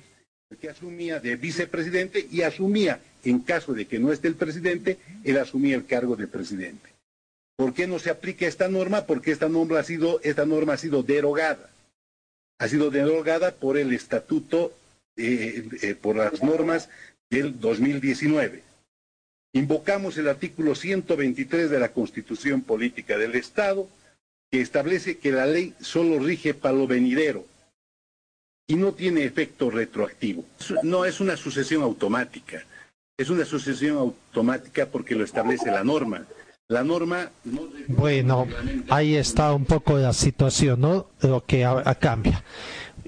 [0.51, 4.97] el que asumía de vicepresidente y asumía, en caso de que no esté el presidente,
[5.23, 6.88] él asumía el cargo de presidente.
[7.59, 9.05] ¿Por qué no se aplica esta norma?
[9.05, 11.69] Porque esta norma ha sido, esta norma ha sido derogada
[12.59, 14.73] ha sido derogada por el estatuto,
[15.15, 16.89] eh, eh, por las normas
[17.29, 18.63] del 2019.
[19.53, 23.87] Invocamos el artículo 123 de la Constitución Política del Estado,
[24.51, 27.45] que establece que la ley solo rige para lo venidero
[28.67, 30.45] y no tiene efecto retroactivo.
[30.83, 32.65] No es una sucesión automática,
[33.17, 36.27] es una sucesión automática porque lo establece la norma.
[36.69, 37.31] La norma.
[37.87, 38.47] Bueno,
[38.89, 41.07] ahí está un poco la situación, ¿no?
[41.21, 41.67] Lo que
[41.99, 42.43] cambia.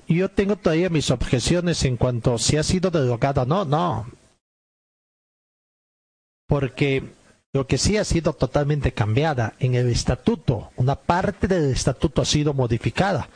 [0.08, 3.46] Yo tengo todavía mis objeciones en cuanto si ha sido derogada.
[3.46, 4.08] No, no.
[6.48, 7.04] Porque
[7.54, 12.26] lo que sí ha sido totalmente cambiada en el estatuto, una parte del estatuto ha
[12.26, 13.30] sido modificada.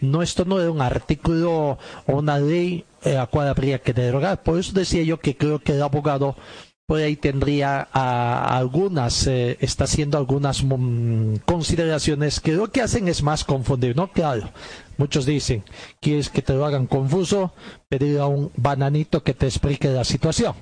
[0.00, 3.92] No, esto no es un artículo o una ley eh, a la cual habría que
[3.92, 4.40] derogar.
[4.44, 6.36] Por eso decía yo que creo que el abogado
[6.86, 13.22] por ahí tendría algunas, eh, está haciendo algunas mm, consideraciones que lo que hacen es
[13.22, 14.12] más confundir, ¿no?
[14.12, 14.50] Claro,
[14.98, 15.64] muchos dicen,
[16.00, 17.52] quieres que te lo hagan confuso,
[17.88, 20.54] pedir a un bananito que te explique la situación,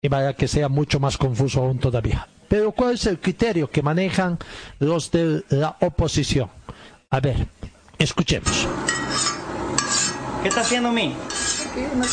[0.00, 2.28] y vaya que sea mucho más confuso aún todavía.
[2.48, 4.38] Pero ¿cuál es el criterio que manejan
[4.78, 6.50] los de la oposición?
[7.10, 7.48] A ver,
[7.98, 8.68] escuchemos.
[10.42, 11.16] ¿Qué está haciendo mi?
[11.94, 12.04] Una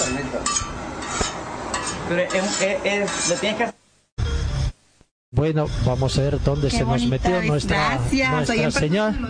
[5.32, 8.00] bueno, vamos a ver dónde se nos metió nuestra,
[8.32, 9.30] nuestra señal.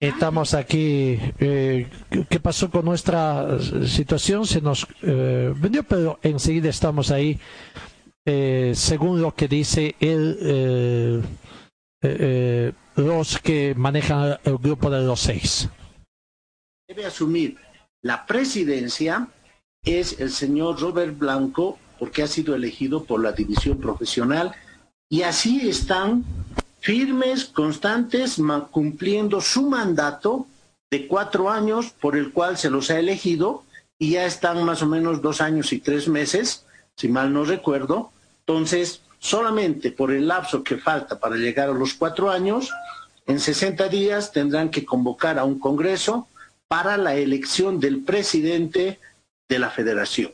[0.00, 1.18] Estamos aquí.
[1.38, 1.88] Eh,
[2.28, 4.46] ¿Qué pasó con nuestra situación?
[4.46, 7.38] Se nos eh, vendió, pero enseguida estamos ahí.
[8.26, 11.22] Eh, según lo que dice el,
[12.96, 15.68] los que manejan el grupo de los seis.
[16.88, 17.56] Debe asumir
[18.02, 19.28] la presidencia
[19.84, 24.54] es el señor Robert Blanco porque ha sido elegido por la división profesional
[25.08, 26.24] y así están
[26.80, 28.36] firmes, constantes,
[28.70, 30.46] cumpliendo su mandato
[30.90, 33.64] de cuatro años por el cual se los ha elegido
[33.98, 36.64] y ya están más o menos dos años y tres meses,
[36.96, 38.10] si mal no recuerdo.
[38.40, 42.70] Entonces, solamente por el lapso que falta para llegar a los cuatro años,
[43.26, 46.28] en 60 días tendrán que convocar a un Congreso
[46.68, 49.00] para la elección del presidente
[49.48, 50.32] de la federación.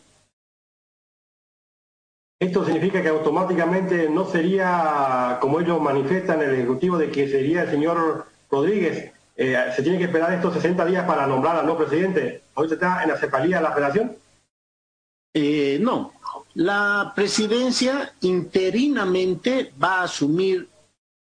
[2.43, 7.71] Esto significa que automáticamente no sería, como ellos manifiestan, el Ejecutivo de que sería el
[7.71, 9.13] señor Rodríguez.
[9.37, 12.43] Eh, ¿Se tiene que esperar estos 60 días para nombrar al nuevo presidente?
[12.57, 14.17] ¿Ahorita está en la cepalía de la federación?
[15.33, 16.15] Eh, no.
[16.55, 20.69] La presidencia interinamente va a asumir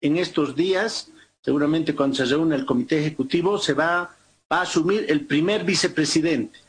[0.02, 1.12] en estos días,
[1.42, 4.14] seguramente cuando se reúne el comité ejecutivo, se va
[4.50, 6.60] a asumir el primer vicepresidente.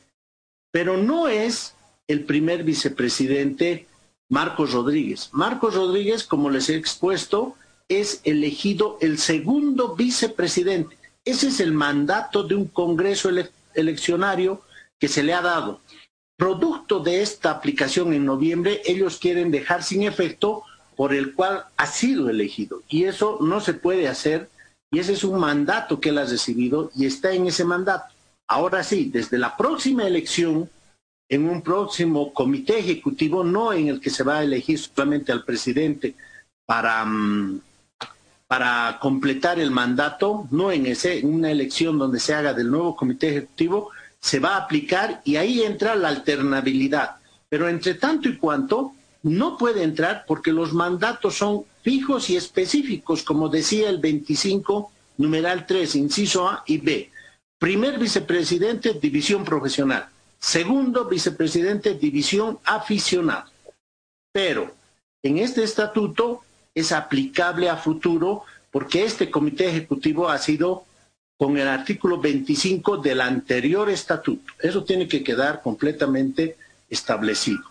[0.70, 1.74] Pero no es
[2.06, 3.88] el primer vicepresidente
[4.28, 5.30] Marcos Rodríguez.
[5.32, 7.54] Marcos Rodríguez, como les he expuesto,
[7.88, 10.98] es elegido el segundo vicepresidente.
[11.24, 13.30] Ese es el mandato de un Congreso
[13.74, 14.62] eleccionario
[14.98, 15.80] que se le ha dado.
[16.36, 20.64] Producto de esta aplicación en noviembre, ellos quieren dejar sin efecto
[20.96, 22.82] por el cual ha sido elegido.
[22.88, 24.48] Y eso no se puede hacer,
[24.90, 28.12] y ese es un mandato que él ha recibido y está en ese mandato.
[28.48, 30.70] Ahora sí, desde la próxima elección,
[31.28, 35.44] en un próximo comité ejecutivo, no en el que se va a elegir solamente al
[35.44, 36.14] presidente
[36.64, 37.60] para, mm,
[38.46, 42.94] para completar el mandato, no en, ese, en una elección donde se haga del nuevo
[42.94, 47.16] comité ejecutivo, se va a aplicar y ahí entra la alternabilidad.
[47.48, 53.22] Pero entre tanto y cuanto, no puede entrar porque los mandatos son fijos y específicos,
[53.22, 57.10] como decía el 25, numeral 3, inciso A y B.
[57.58, 60.08] Primer vicepresidente, división profesional.
[60.46, 63.50] Segundo vicepresidente, división aficionada.
[64.30, 64.70] Pero
[65.20, 70.84] en este estatuto es aplicable a futuro porque este comité ejecutivo ha sido
[71.36, 74.52] con el artículo 25 del anterior estatuto.
[74.60, 76.56] Eso tiene que quedar completamente
[76.88, 77.64] establecido.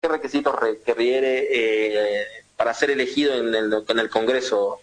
[0.00, 2.24] ¿Qué requisitos requiere eh,
[2.56, 4.78] para ser elegido en el, en el Congreso?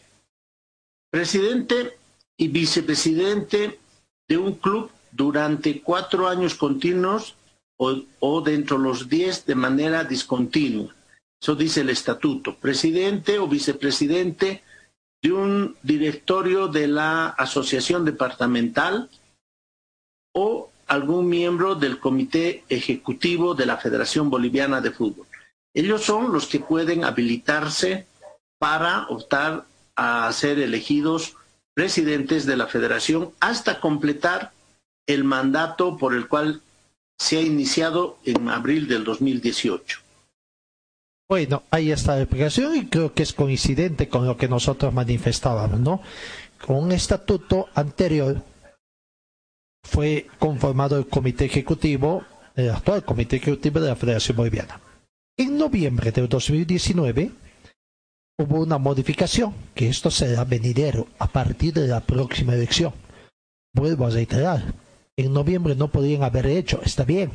[1.10, 1.98] Presidente
[2.36, 3.80] y vicepresidente
[4.28, 7.36] de un club durante cuatro años continuos
[7.78, 10.94] o, dentro de los diez de manera discontinua.
[11.42, 12.56] Eso dice el estatuto.
[12.56, 14.64] Presidente o vicepresidente
[15.22, 19.10] de un directorio de la asociación departamental
[20.34, 25.28] o algún miembro del comité ejecutivo de la Federación Boliviana de Fútbol.
[25.74, 28.08] Ellos son los que pueden habilitarse
[28.60, 31.36] para optar a ser elegidos
[31.74, 34.52] presidentes de la federación hasta completar
[35.08, 36.62] el mandato por el cual
[37.18, 40.00] se ha iniciado en abril del 2018.
[41.30, 45.80] Bueno, ahí está la explicación y creo que es coincidente con lo que nosotros manifestábamos,
[45.80, 46.02] ¿no?
[46.66, 48.42] Con un estatuto anterior
[49.84, 52.24] fue conformado el comité ejecutivo,
[52.56, 54.80] el actual comité ejecutivo de la Federación Boliviana.
[55.38, 57.32] En noviembre del 2019
[58.38, 62.94] hubo una modificación, que esto será venidero a partir de la próxima elección.
[63.74, 64.74] Vuelvo a reiterar,
[65.18, 67.32] en noviembre no podrían haber hecho, está bien.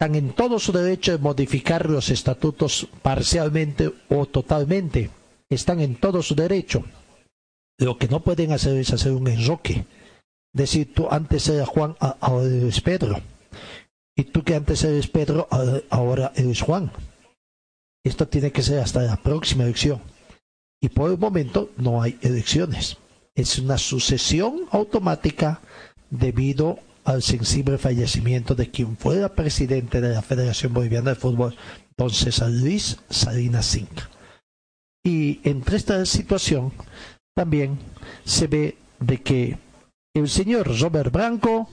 [0.00, 5.10] Están en todo su derecho de modificar los estatutos parcialmente o totalmente.
[5.50, 6.84] Están en todo su derecho.
[7.78, 9.84] Lo que no pueden hacer es hacer un enroque.
[10.54, 13.20] Decir, tú antes eras Juan, ahora eres Pedro.
[14.16, 15.48] Y tú que antes eres Pedro,
[15.90, 16.90] ahora eres Juan.
[18.02, 20.00] Esto tiene que ser hasta la próxima elección.
[20.80, 22.96] Y por el momento no hay elecciones.
[23.34, 25.60] Es una sucesión automática
[26.10, 31.56] debido al sensible fallecimiento de quien fuera presidente de la Federación Boliviana de Fútbol,
[31.96, 34.10] don César Luis Salinas Cinca.
[35.02, 36.72] Y entre esta situación
[37.34, 37.78] también
[38.24, 39.58] se ve de que
[40.14, 41.70] el señor Robert Branco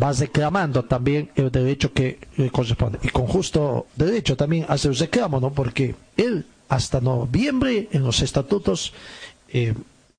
[0.00, 2.98] va reclamando también el derecho que le corresponde.
[3.02, 5.52] Y con justo derecho también hace el reclamo, ¿no?
[5.52, 8.92] Porque él hasta noviembre en los estatutos,
[9.48, 9.74] eh,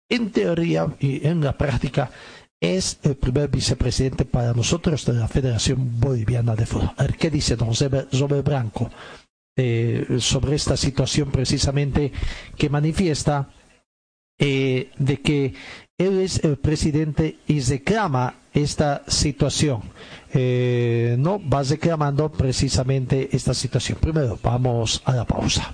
[0.10, 2.12] en teoría y en la práctica,
[2.62, 6.91] es el primer vicepresidente para nosotros de la Federación Boliviana de Fútbol.
[6.97, 8.89] A qué dice don Robert Branco
[9.57, 12.12] eh, sobre esta situación precisamente
[12.57, 13.49] que manifiesta
[14.38, 15.53] eh, de que
[15.97, 19.82] él es el presidente y reclama esta situación.
[20.34, 23.97] Eh, no va reclamando precisamente esta situación.
[23.99, 25.74] Primero, vamos a la pausa.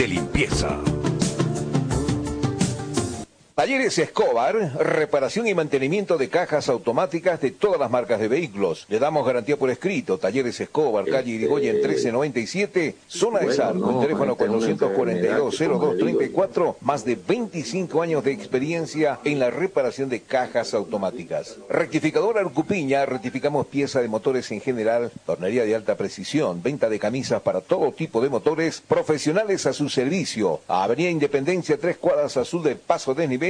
[0.00, 0.80] De limpieza.
[3.60, 8.86] Talleres Escobar, reparación y mantenimiento de cajas automáticas de todas las marcas de vehículos.
[8.88, 10.16] Le damos garantía por escrito.
[10.16, 13.90] Talleres Escobar, calle Irigoyen 1397, zona de Sarco.
[13.90, 21.58] El teléfono 442-0234, más de 25 años de experiencia en la reparación de cajas automáticas.
[21.68, 27.42] Rectificadora Arcupiña, rectificamos pieza de motores en general, tornería de alta precisión, venta de camisas
[27.42, 30.62] para todo tipo de motores, profesionales a su servicio.
[30.66, 33.49] Avenida Independencia, tres cuadras azul del Paso de Nivel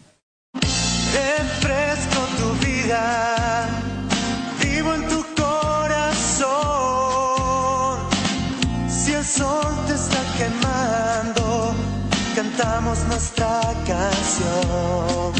[1.14, 3.68] Refresco tu vida,
[4.60, 6.48] vivo en tu corazón.
[8.88, 11.43] Si el sol te está quemando,
[12.34, 15.32] cantamos nuestra canción.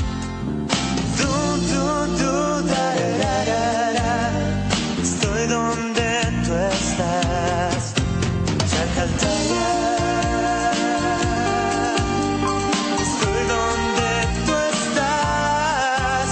[1.18, 1.32] Du,
[1.70, 1.86] du,
[2.18, 2.86] du, da,
[3.18, 4.12] da.
[5.02, 6.08] Estoy donde
[6.44, 7.94] tú estás.
[8.70, 9.66] Chacaltaya.
[13.02, 14.12] Estoy donde
[14.46, 16.26] tú estás.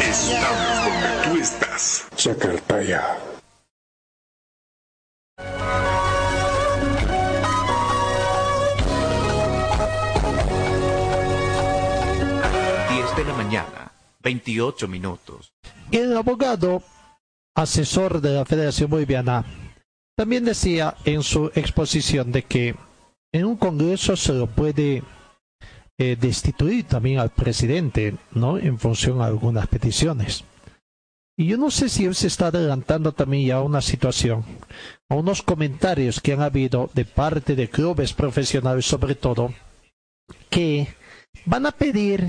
[0.00, 1.82] Estamos donde tú estás.
[2.16, 3.02] Chacaltaya.
[14.26, 15.52] 28 minutos.
[15.92, 16.82] El abogado
[17.54, 19.44] asesor de la Federación Boliviana
[20.16, 22.74] también decía en su exposición de que
[23.32, 25.04] en un congreso se lo puede
[25.96, 28.58] eh, destituir también al presidente, ¿no?
[28.58, 30.42] En función a algunas peticiones.
[31.38, 34.44] Y yo no sé si él se está adelantando también ya a una situación,
[35.08, 39.54] a unos comentarios que han habido de parte de clubes profesionales sobre todo,
[40.50, 40.88] que
[41.44, 42.28] van a pedir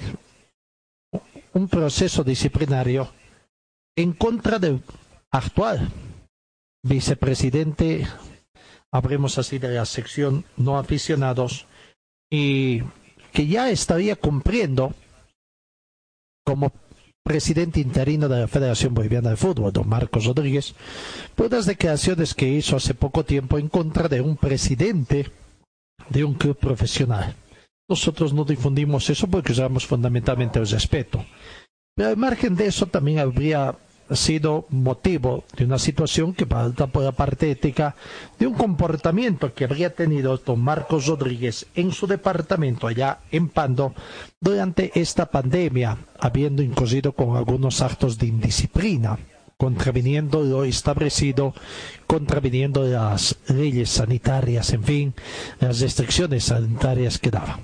[1.57, 3.09] un proceso disciplinario
[3.95, 4.81] en contra del
[5.31, 5.89] actual
[6.83, 8.07] vicepresidente,
[8.91, 11.65] hablemos así de la sección no aficionados,
[12.31, 12.81] y
[13.33, 14.93] que ya estaría cumpliendo
[16.45, 16.71] como
[17.23, 20.75] presidente interino de la Federación Boliviana de Fútbol, don Marcos Rodríguez,
[21.35, 25.29] por las declaraciones que hizo hace poco tiempo en contra de un presidente
[26.09, 27.35] de un club profesional.
[27.89, 31.23] Nosotros no difundimos eso porque usamos fundamentalmente el respeto.
[31.95, 33.75] Pero al margen de eso también habría
[34.11, 37.95] sido motivo de una situación que falta por la parte ética
[38.39, 43.93] de un comportamiento que habría tenido don Marcos Rodríguez en su departamento allá en Pando
[44.39, 49.17] durante esta pandemia, habiendo incurrido con algunos actos de indisciplina,
[49.57, 51.53] contraviniendo lo establecido,
[52.05, 55.13] contraviniendo las leyes sanitarias, en fin,
[55.59, 57.61] las restricciones sanitarias que daban.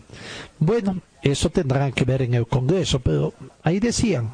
[0.57, 4.31] Bueno, eso tendrán que ver en el Congreso, pero ahí decían,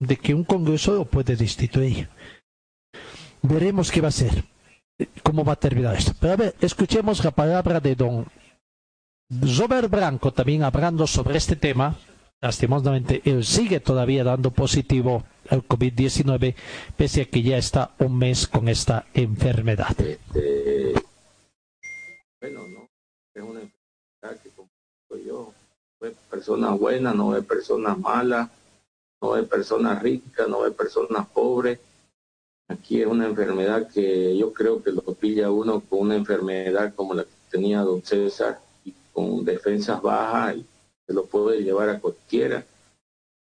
[0.00, 2.08] de que un Congreso lo puede destituir.
[3.42, 4.44] Veremos qué va a ser,
[5.22, 6.12] cómo va a terminar esto.
[6.18, 8.26] Pero a ver, escuchemos la palabra de don
[9.30, 11.96] Robert Branco también hablando sobre este tema.
[12.40, 16.54] Lastimosamente, él sigue todavía dando positivo al COVID-19,
[16.96, 19.98] pese a que ya está un mes con esta enfermedad.
[20.00, 20.94] Este,
[22.40, 22.88] bueno, no,
[23.34, 24.68] es una enfermedad que, como
[25.24, 25.52] yo,
[26.00, 28.48] no es personas buenas, no es personas malas
[29.20, 31.80] no hay personas ricas, no hay personas pobres.
[32.68, 37.14] Aquí es una enfermedad que yo creo que lo pilla uno con una enfermedad como
[37.14, 40.66] la que tenía don César, y con defensas bajas, y
[41.06, 42.64] se lo puede llevar a cualquiera.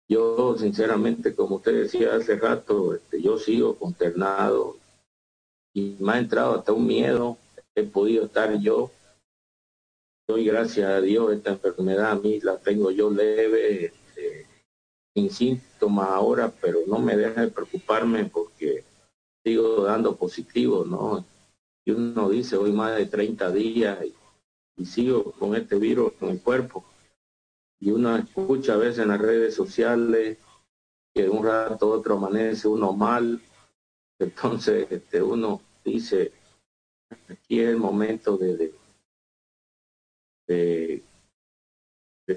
[0.08, 4.76] Yo, sinceramente, como usted decía hace rato, este, yo sigo consternado
[5.74, 7.36] y me ha entrado hasta un miedo.
[7.74, 8.90] He podido estar yo
[10.28, 14.46] doy gracias a Dios, esta enfermedad a mí la tengo yo leve, este,
[15.14, 18.84] sin síntomas ahora, pero no me deja de preocuparme porque
[19.42, 21.24] sigo dando positivo, ¿no?
[21.86, 24.14] Y uno dice, hoy más de 30 días y,
[24.76, 26.84] y sigo con este virus en el cuerpo.
[27.80, 30.38] Y uno escucha a veces en las redes sociales
[31.14, 33.40] que un rato otro amanece uno mal,
[34.18, 36.32] entonces este, uno dice,
[37.28, 38.74] aquí es el momento de,
[40.46, 41.04] de,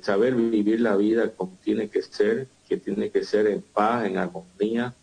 [0.02, 4.18] saber vivir la vida como tiene que ser, que tiene que ser en paz, en
[4.18, 4.96] armonía,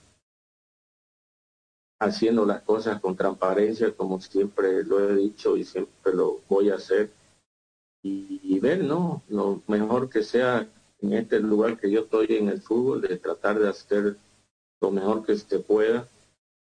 [2.00, 6.76] haciendo las cosas con transparencia, como siempre lo he dicho y siempre lo voy a
[6.76, 7.10] hacer,
[8.02, 9.22] y, ver, ¿no?
[9.28, 10.68] Lo mejor que sea
[11.00, 14.16] en este lugar que yo estoy en el fútbol, de tratar de hacer
[14.80, 16.08] lo mejor que se pueda,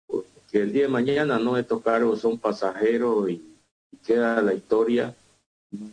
[0.08, 3.58] porque el día de mañana no estos cargos son pasajeros y,
[3.92, 5.16] y queda la historia.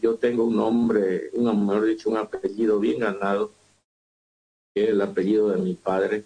[0.00, 3.50] Yo tengo un nombre, un mejor dicho, un apellido bien ganado,
[4.74, 6.24] que es el apellido de mi padre,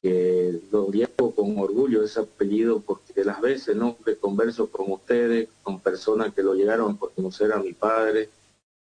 [0.00, 5.48] que lo llevo con orgullo ese apellido, porque las veces no que converso con ustedes,
[5.62, 8.30] con personas que lo llegaron a conocer a mi padre,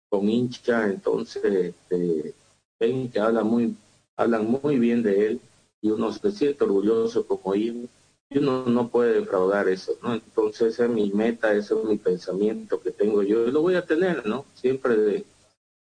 [0.09, 2.33] con hinchas, entonces este,
[2.79, 3.75] ven que hablan muy,
[4.15, 5.41] hablan muy bien de él
[5.81, 7.87] y uno se siente orgulloso como hijo
[8.29, 10.15] y uno no puede defraudar eso, ¿no?
[10.15, 13.75] Entonces esa es mi meta, ese es mi pensamiento que tengo yo y lo voy
[13.75, 14.45] a tener, ¿no?
[14.55, 15.25] Siempre de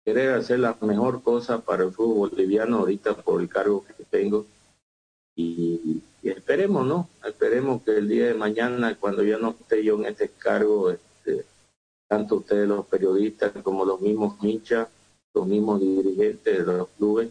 [0.04, 4.46] querer hacer la mejor cosa para el fútbol boliviano ahorita por el cargo que tengo
[5.38, 7.08] y, esperemos, ¿no?
[7.24, 11.46] Esperemos que el día de mañana cuando ya no esté yo en este cargo, este,
[12.08, 14.88] tanto ustedes los periodistas como los mismos hinchas,
[15.32, 17.30] los mismos dirigentes de los clubes,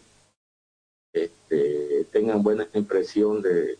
[1.12, 3.76] este, tengan buena impresión de,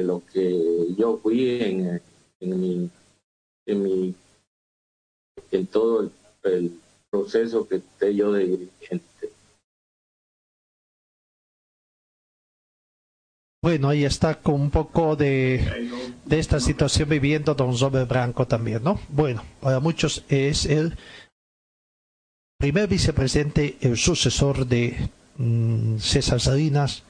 [0.00, 2.02] lo que yo fui en,
[2.40, 2.90] en mi
[3.64, 4.14] en mi
[5.52, 6.10] en todo
[6.42, 6.80] el
[7.10, 9.17] proceso que esté yo de dirigente.
[13.60, 15.90] Bueno, ahí está con un poco de,
[16.24, 19.00] de esta situación viviendo Don Zobe Branco también, ¿no?
[19.08, 20.96] Bueno, para muchos es el
[22.58, 27.02] primer vicepresidente, el sucesor de mm, César Salinas,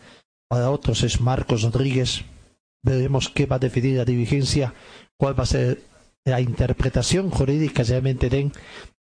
[0.48, 2.24] para otros es Marcos Rodríguez.
[2.82, 4.72] Veremos qué va a definir la dirigencia,
[5.18, 5.82] cuál va a ser
[6.24, 8.52] la interpretación jurídica que realmente den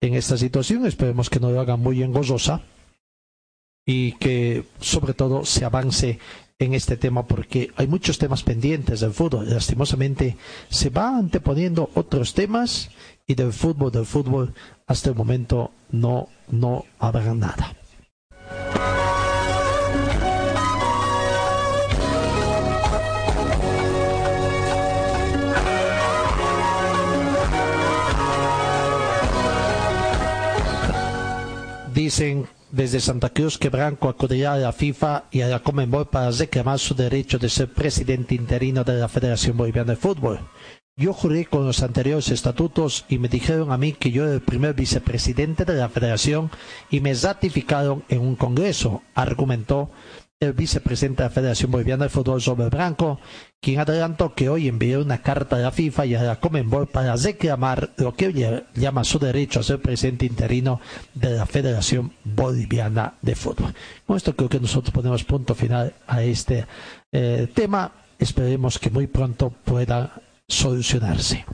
[0.03, 0.85] en esta situación.
[0.85, 2.62] Esperemos que no lo hagan muy engozosa
[3.87, 6.19] y que sobre todo se avance
[6.61, 9.51] en este tema porque hay muchos temas pendientes del fútbol.
[9.51, 10.37] Lastimosamente
[10.69, 12.91] se va anteponiendo otros temas
[13.27, 14.55] y del fútbol, del fútbol,
[14.87, 17.74] hasta el momento no, no habrá nada.
[31.95, 36.30] Dicen desde Santa Cruz que Branco acudirá a la FIFA y a la Conmebol para
[36.30, 40.40] reclamar su derecho de ser presidente interino de la Federación Boliviana de Fútbol.
[40.97, 44.42] Yo juré con los anteriores estatutos y me dijeron a mí que yo era el
[44.42, 46.51] primer vicepresidente de la federación
[46.90, 49.90] y me ratificaron en un congreso, argumentó
[50.40, 53.18] el vicepresidente de la Federación Boliviana de Fútbol Robert Branco,
[53.61, 57.15] quien adelantó que hoy envió una carta a la FIFA y a la Comenbol para
[57.16, 60.81] reclamar lo que llama su derecho a ser presidente interino
[61.15, 63.74] de la Federación Boliviana de Fútbol.
[64.07, 66.66] Con esto creo que nosotros ponemos punto final a este
[67.12, 67.93] eh, tema.
[68.19, 71.45] Esperemos que muy pronto pueda solucionarse.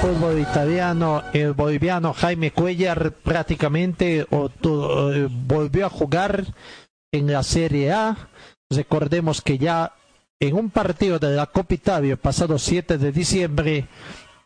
[0.00, 6.44] Fútbol italiano, el boliviano Jaime Cuellar prácticamente eh, volvió a jugar
[7.12, 8.28] en la Serie A.
[8.70, 9.92] Recordemos que ya
[10.40, 13.86] en un partido de la Copa Italia, pasado 7 de diciembre,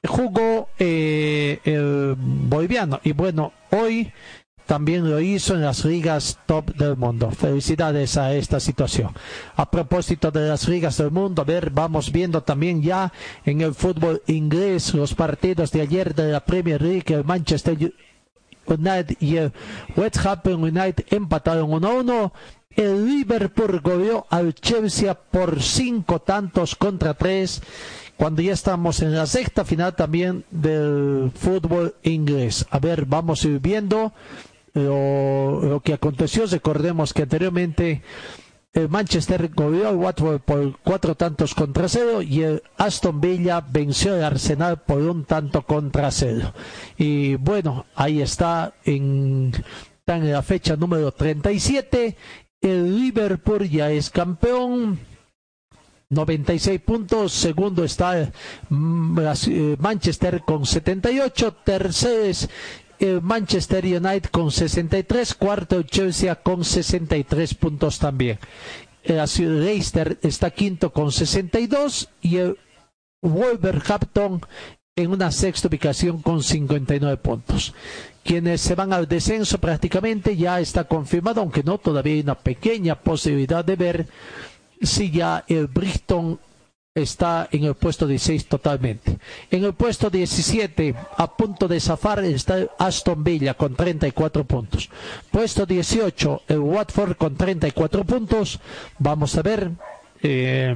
[0.06, 3.01] jugó eh, el boliviano.
[3.05, 4.12] Y bueno, hoy
[4.66, 7.30] también lo hizo en las ligas top del mundo.
[7.30, 9.12] Felicidades a esta situación.
[9.55, 13.12] A propósito de las ligas del mundo, a ver, vamos viendo también ya
[13.44, 17.78] en el fútbol inglés los partidos de ayer de la Premier League, el Manchester
[18.66, 19.52] United y el
[19.97, 22.32] West Ham United empataron 1-1.
[22.70, 27.62] El Liverpool goleó al Chelsea por cinco tantos contra tres
[28.16, 32.66] cuando ya estamos en la sexta final también del fútbol inglés.
[32.70, 34.12] A ver, vamos a ir viendo
[34.77, 36.47] lo, que aconteció.
[36.47, 38.03] Recordemos que anteriormente
[38.73, 44.15] el Manchester goleó al Watford por cuatro tantos contra cero y el Aston Villa venció
[44.15, 46.53] al Arsenal por un tanto contra cero.
[46.98, 49.53] Y bueno, ahí está en
[50.15, 52.16] en la fecha número 37.
[52.61, 54.98] El Liverpool ya es campeón.
[56.09, 57.32] 96 puntos.
[57.32, 58.31] Segundo está
[58.69, 61.53] mm, eh, Manchester con 78.
[61.65, 62.48] Tercero es
[62.98, 65.35] el Manchester United con 63.
[65.35, 68.39] Cuarto Chelsea con 63 puntos también.
[69.05, 69.24] El
[69.64, 72.59] Leicester está quinto con 62 y el
[73.23, 74.40] Wolverhampton
[74.97, 77.74] en una sexta ubicación con 59 puntos.
[78.24, 82.97] Quienes se van al descenso prácticamente ya está confirmado, aunque no, todavía hay una pequeña
[82.97, 84.06] posibilidad de ver
[84.82, 86.39] si ya el Bristol
[86.97, 89.18] está en el puesto 16 totalmente.
[89.51, 94.89] En el puesto 17, a punto de zafar, está Aston Villa con 34 puntos.
[95.31, 98.59] Puesto 18, el Watford con 34 puntos.
[98.98, 99.70] Vamos a ver.
[100.23, 100.74] Eh,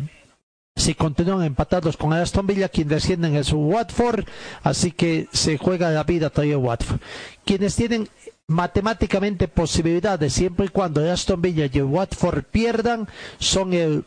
[0.76, 4.24] si continúan empatados con Aston Villa, quien descienden es Watford,
[4.62, 7.00] así que se juega la vida todavía Watford.
[7.44, 8.08] Quienes tienen
[8.46, 14.04] matemáticamente posibilidades, siempre y cuando Aston Villa y el Watford pierdan, son el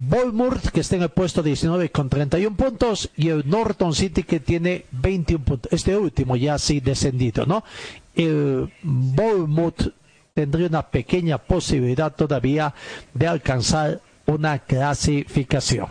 [0.00, 4.38] Bournemouth, que está en el puesto 19 con 31 puntos, y el Norton City, que
[4.38, 5.72] tiene 21 puntos.
[5.72, 7.64] Este último ya así descendido, ¿no?
[8.14, 9.92] El Bournemouth
[10.34, 12.72] tendría una pequeña posibilidad todavía
[13.12, 15.88] de alcanzar una clasificación.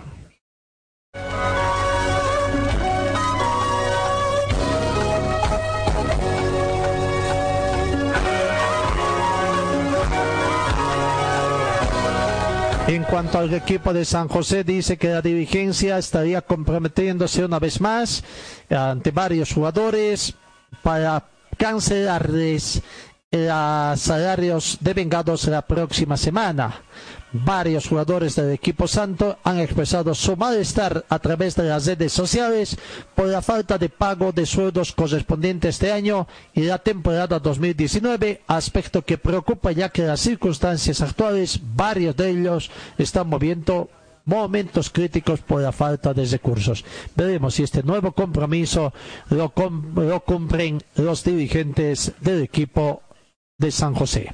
[12.87, 17.81] En cuanto al equipo de San José, dice que la dirigencia estaría comprometiéndose una vez
[17.81, 18.23] más
[18.69, 20.33] ante varios jugadores
[20.83, 21.25] para
[21.57, 22.81] cancelarles
[23.29, 26.81] los salarios devengados la próxima semana.
[27.33, 32.77] Varios jugadores del equipo santo han expresado su malestar a través de las redes sociales
[33.15, 39.03] por la falta de pago de sueldos correspondientes este año y la temporada 2019, aspecto
[39.03, 43.89] que preocupa ya que las circunstancias actuales, varios de ellos están moviendo
[44.23, 46.85] momentos críticos por la falta de recursos.
[47.15, 48.93] Veremos si este nuevo compromiso
[49.29, 49.51] lo,
[49.95, 53.01] lo cumplen los dirigentes del equipo
[53.57, 54.33] de San José.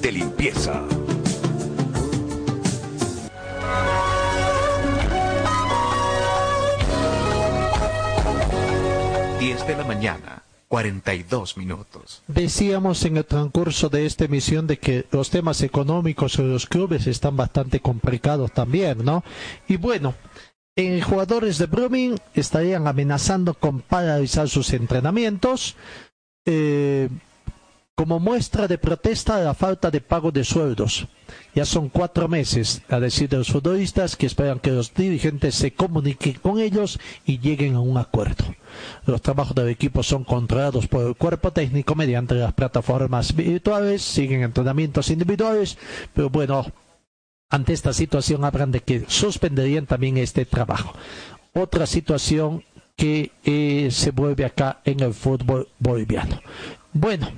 [0.00, 0.82] de limpieza.
[9.38, 10.42] Diez de la mañana.
[10.68, 12.22] 42 minutos.
[12.28, 17.08] Decíamos en el transcurso de esta emisión de que los temas económicos en los clubes
[17.08, 19.24] están bastante complicados también, ¿no?
[19.66, 20.14] Y bueno,
[20.76, 25.74] en jugadores de Brumming estarían amenazando con paralizar sus entrenamientos.
[26.46, 27.08] Eh,
[28.00, 31.06] como muestra de protesta de la falta de pago de sueldos.
[31.54, 35.74] Ya son cuatro meses, a decir de los futbolistas, que esperan que los dirigentes se
[35.74, 38.42] comuniquen con ellos y lleguen a un acuerdo.
[39.04, 44.44] Los trabajos del equipo son controlados por el cuerpo técnico mediante las plataformas virtuales, siguen
[44.44, 45.76] entrenamientos individuales,
[46.14, 46.64] pero bueno,
[47.50, 50.94] ante esta situación habrán de que suspenderían también este trabajo.
[51.52, 52.64] Otra situación
[52.96, 56.40] que eh, se vuelve acá en el fútbol boliviano.
[56.94, 57.28] Bueno,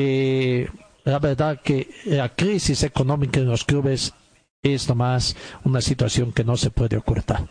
[0.00, 0.68] eh,
[1.02, 4.14] la verdad que la crisis económica en los clubes
[4.62, 5.34] es nomás
[5.64, 7.48] una situación que no se puede ocultar.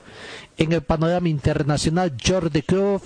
[0.58, 3.02] En el panorama internacional, Jordi Cruz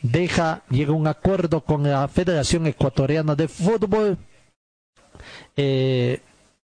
[0.00, 4.16] deja, llega a un acuerdo con la Federación Ecuatoriana de Fútbol
[5.56, 6.20] eh,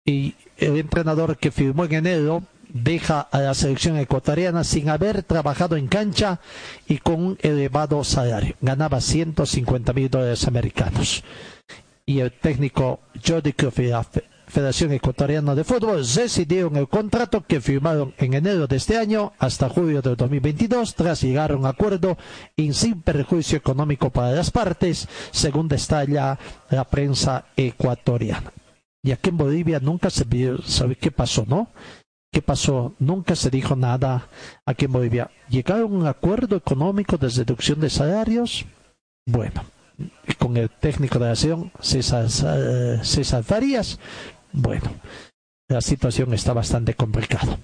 [0.03, 5.77] y el entrenador que firmó en enero deja a la selección ecuatoriana sin haber trabajado
[5.77, 6.41] en cancha
[6.85, 8.55] y con un elevado salario.
[8.59, 11.23] Ganaba 150 mil dólares americanos
[12.10, 14.18] y el técnico Jordi Cruyff.
[14.48, 19.69] Federación Ecuatoriana de Fútbol decidieron el contrato que firmaron en enero de este año hasta
[19.69, 22.18] julio del 2022 tras llegar a un acuerdo
[22.56, 26.40] y sin perjuicio económico para las partes, según destalla
[26.72, 28.52] la prensa ecuatoriana.
[29.03, 31.69] Y aquí en Bolivia nunca se vio, ¿sabe qué pasó, no?
[32.34, 32.95] ¿Qué pasó?
[32.98, 34.27] Nunca se dijo nada
[34.65, 35.30] aquí en Bolivia.
[35.48, 38.65] ¿Llegaron a un acuerdo económico de reducción de salarios?
[39.27, 39.64] Bueno,
[40.38, 43.99] con el técnico de la sesión, César, eh, César Farias.
[44.51, 44.91] Bueno,
[45.67, 47.57] la situación está bastante complicada.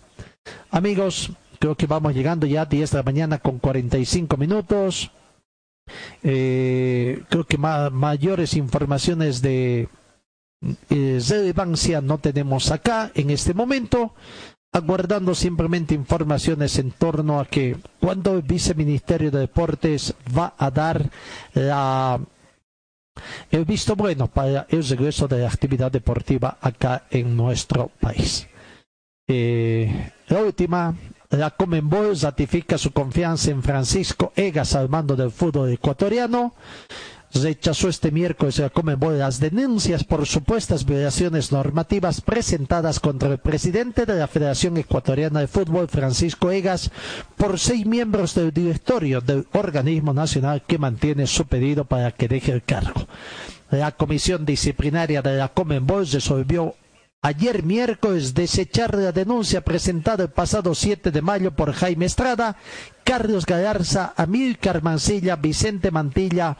[0.72, 5.12] Amigos, creo que vamos llegando ya a 10 de la mañana con 45 minutos.
[6.24, 9.88] Eh, creo que ma mayores informaciones de
[10.90, 14.14] eh, relevancia no tenemos acá en este momento
[14.76, 21.10] aguardando simplemente informaciones en torno a que cuando el viceministerio de Deportes va a dar
[21.54, 22.20] la
[23.52, 28.50] el visto bueno para el regreso de la actividad deportiva acá en nuestro país.
[29.30, 30.94] Eh, la última,
[31.30, 36.54] la Comenbol ratifica su confianza en Francisco Egas al mando del fútbol ecuatoriano
[37.36, 44.06] rechazó este miércoles la Comebol las denuncias por supuestas violaciones normativas presentadas contra el presidente
[44.06, 46.91] de la Federación Ecuatoriana de Fútbol, Francisco Egas,
[47.36, 52.52] por seis miembros del directorio del organismo nacional que mantiene su pedido para que deje
[52.52, 53.07] el cargo.
[53.72, 56.76] La comisión disciplinaria de la Comebol resolvió
[57.22, 62.56] ayer miércoles desechar la denuncia presentada el pasado 7 de mayo por Jaime Estrada,
[63.03, 66.57] Carlos Galarza, Amílcar Mancilla, Vicente Mantilla,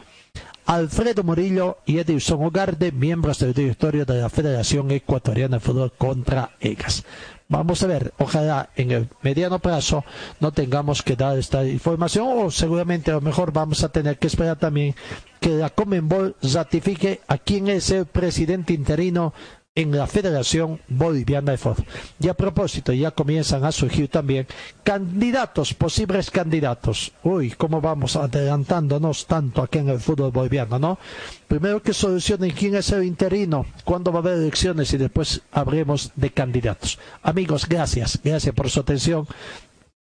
[0.66, 6.50] Alfredo Murillo y Edison Ugarte, miembros del directorio de la Federación Ecuatoriana de Fútbol contra
[6.60, 7.04] EGAS.
[7.48, 10.04] Vamos a ver, ojalá en el mediano plazo
[10.40, 14.26] no tengamos que dar esta información o seguramente a lo mejor vamos a tener que
[14.26, 14.96] esperar también
[15.38, 19.32] que la Comenbol ratifique a quién es el presidente interino
[19.76, 21.84] en la Federación Boliviana de Fútbol.
[22.18, 24.46] Y a propósito, ya comienzan a surgir también
[24.82, 27.12] candidatos, posibles candidatos.
[27.22, 30.98] Uy, cómo vamos adelantándonos tanto aquí en el fútbol boliviano, ¿no?
[31.46, 36.10] Primero que solucionen quién es el interino, cuándo va a haber elecciones y después hablemos
[36.16, 36.98] de candidatos.
[37.22, 39.26] Amigos, gracias, gracias por su atención.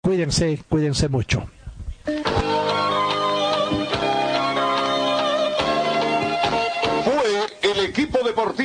[0.00, 1.44] Cuídense, cuídense mucho.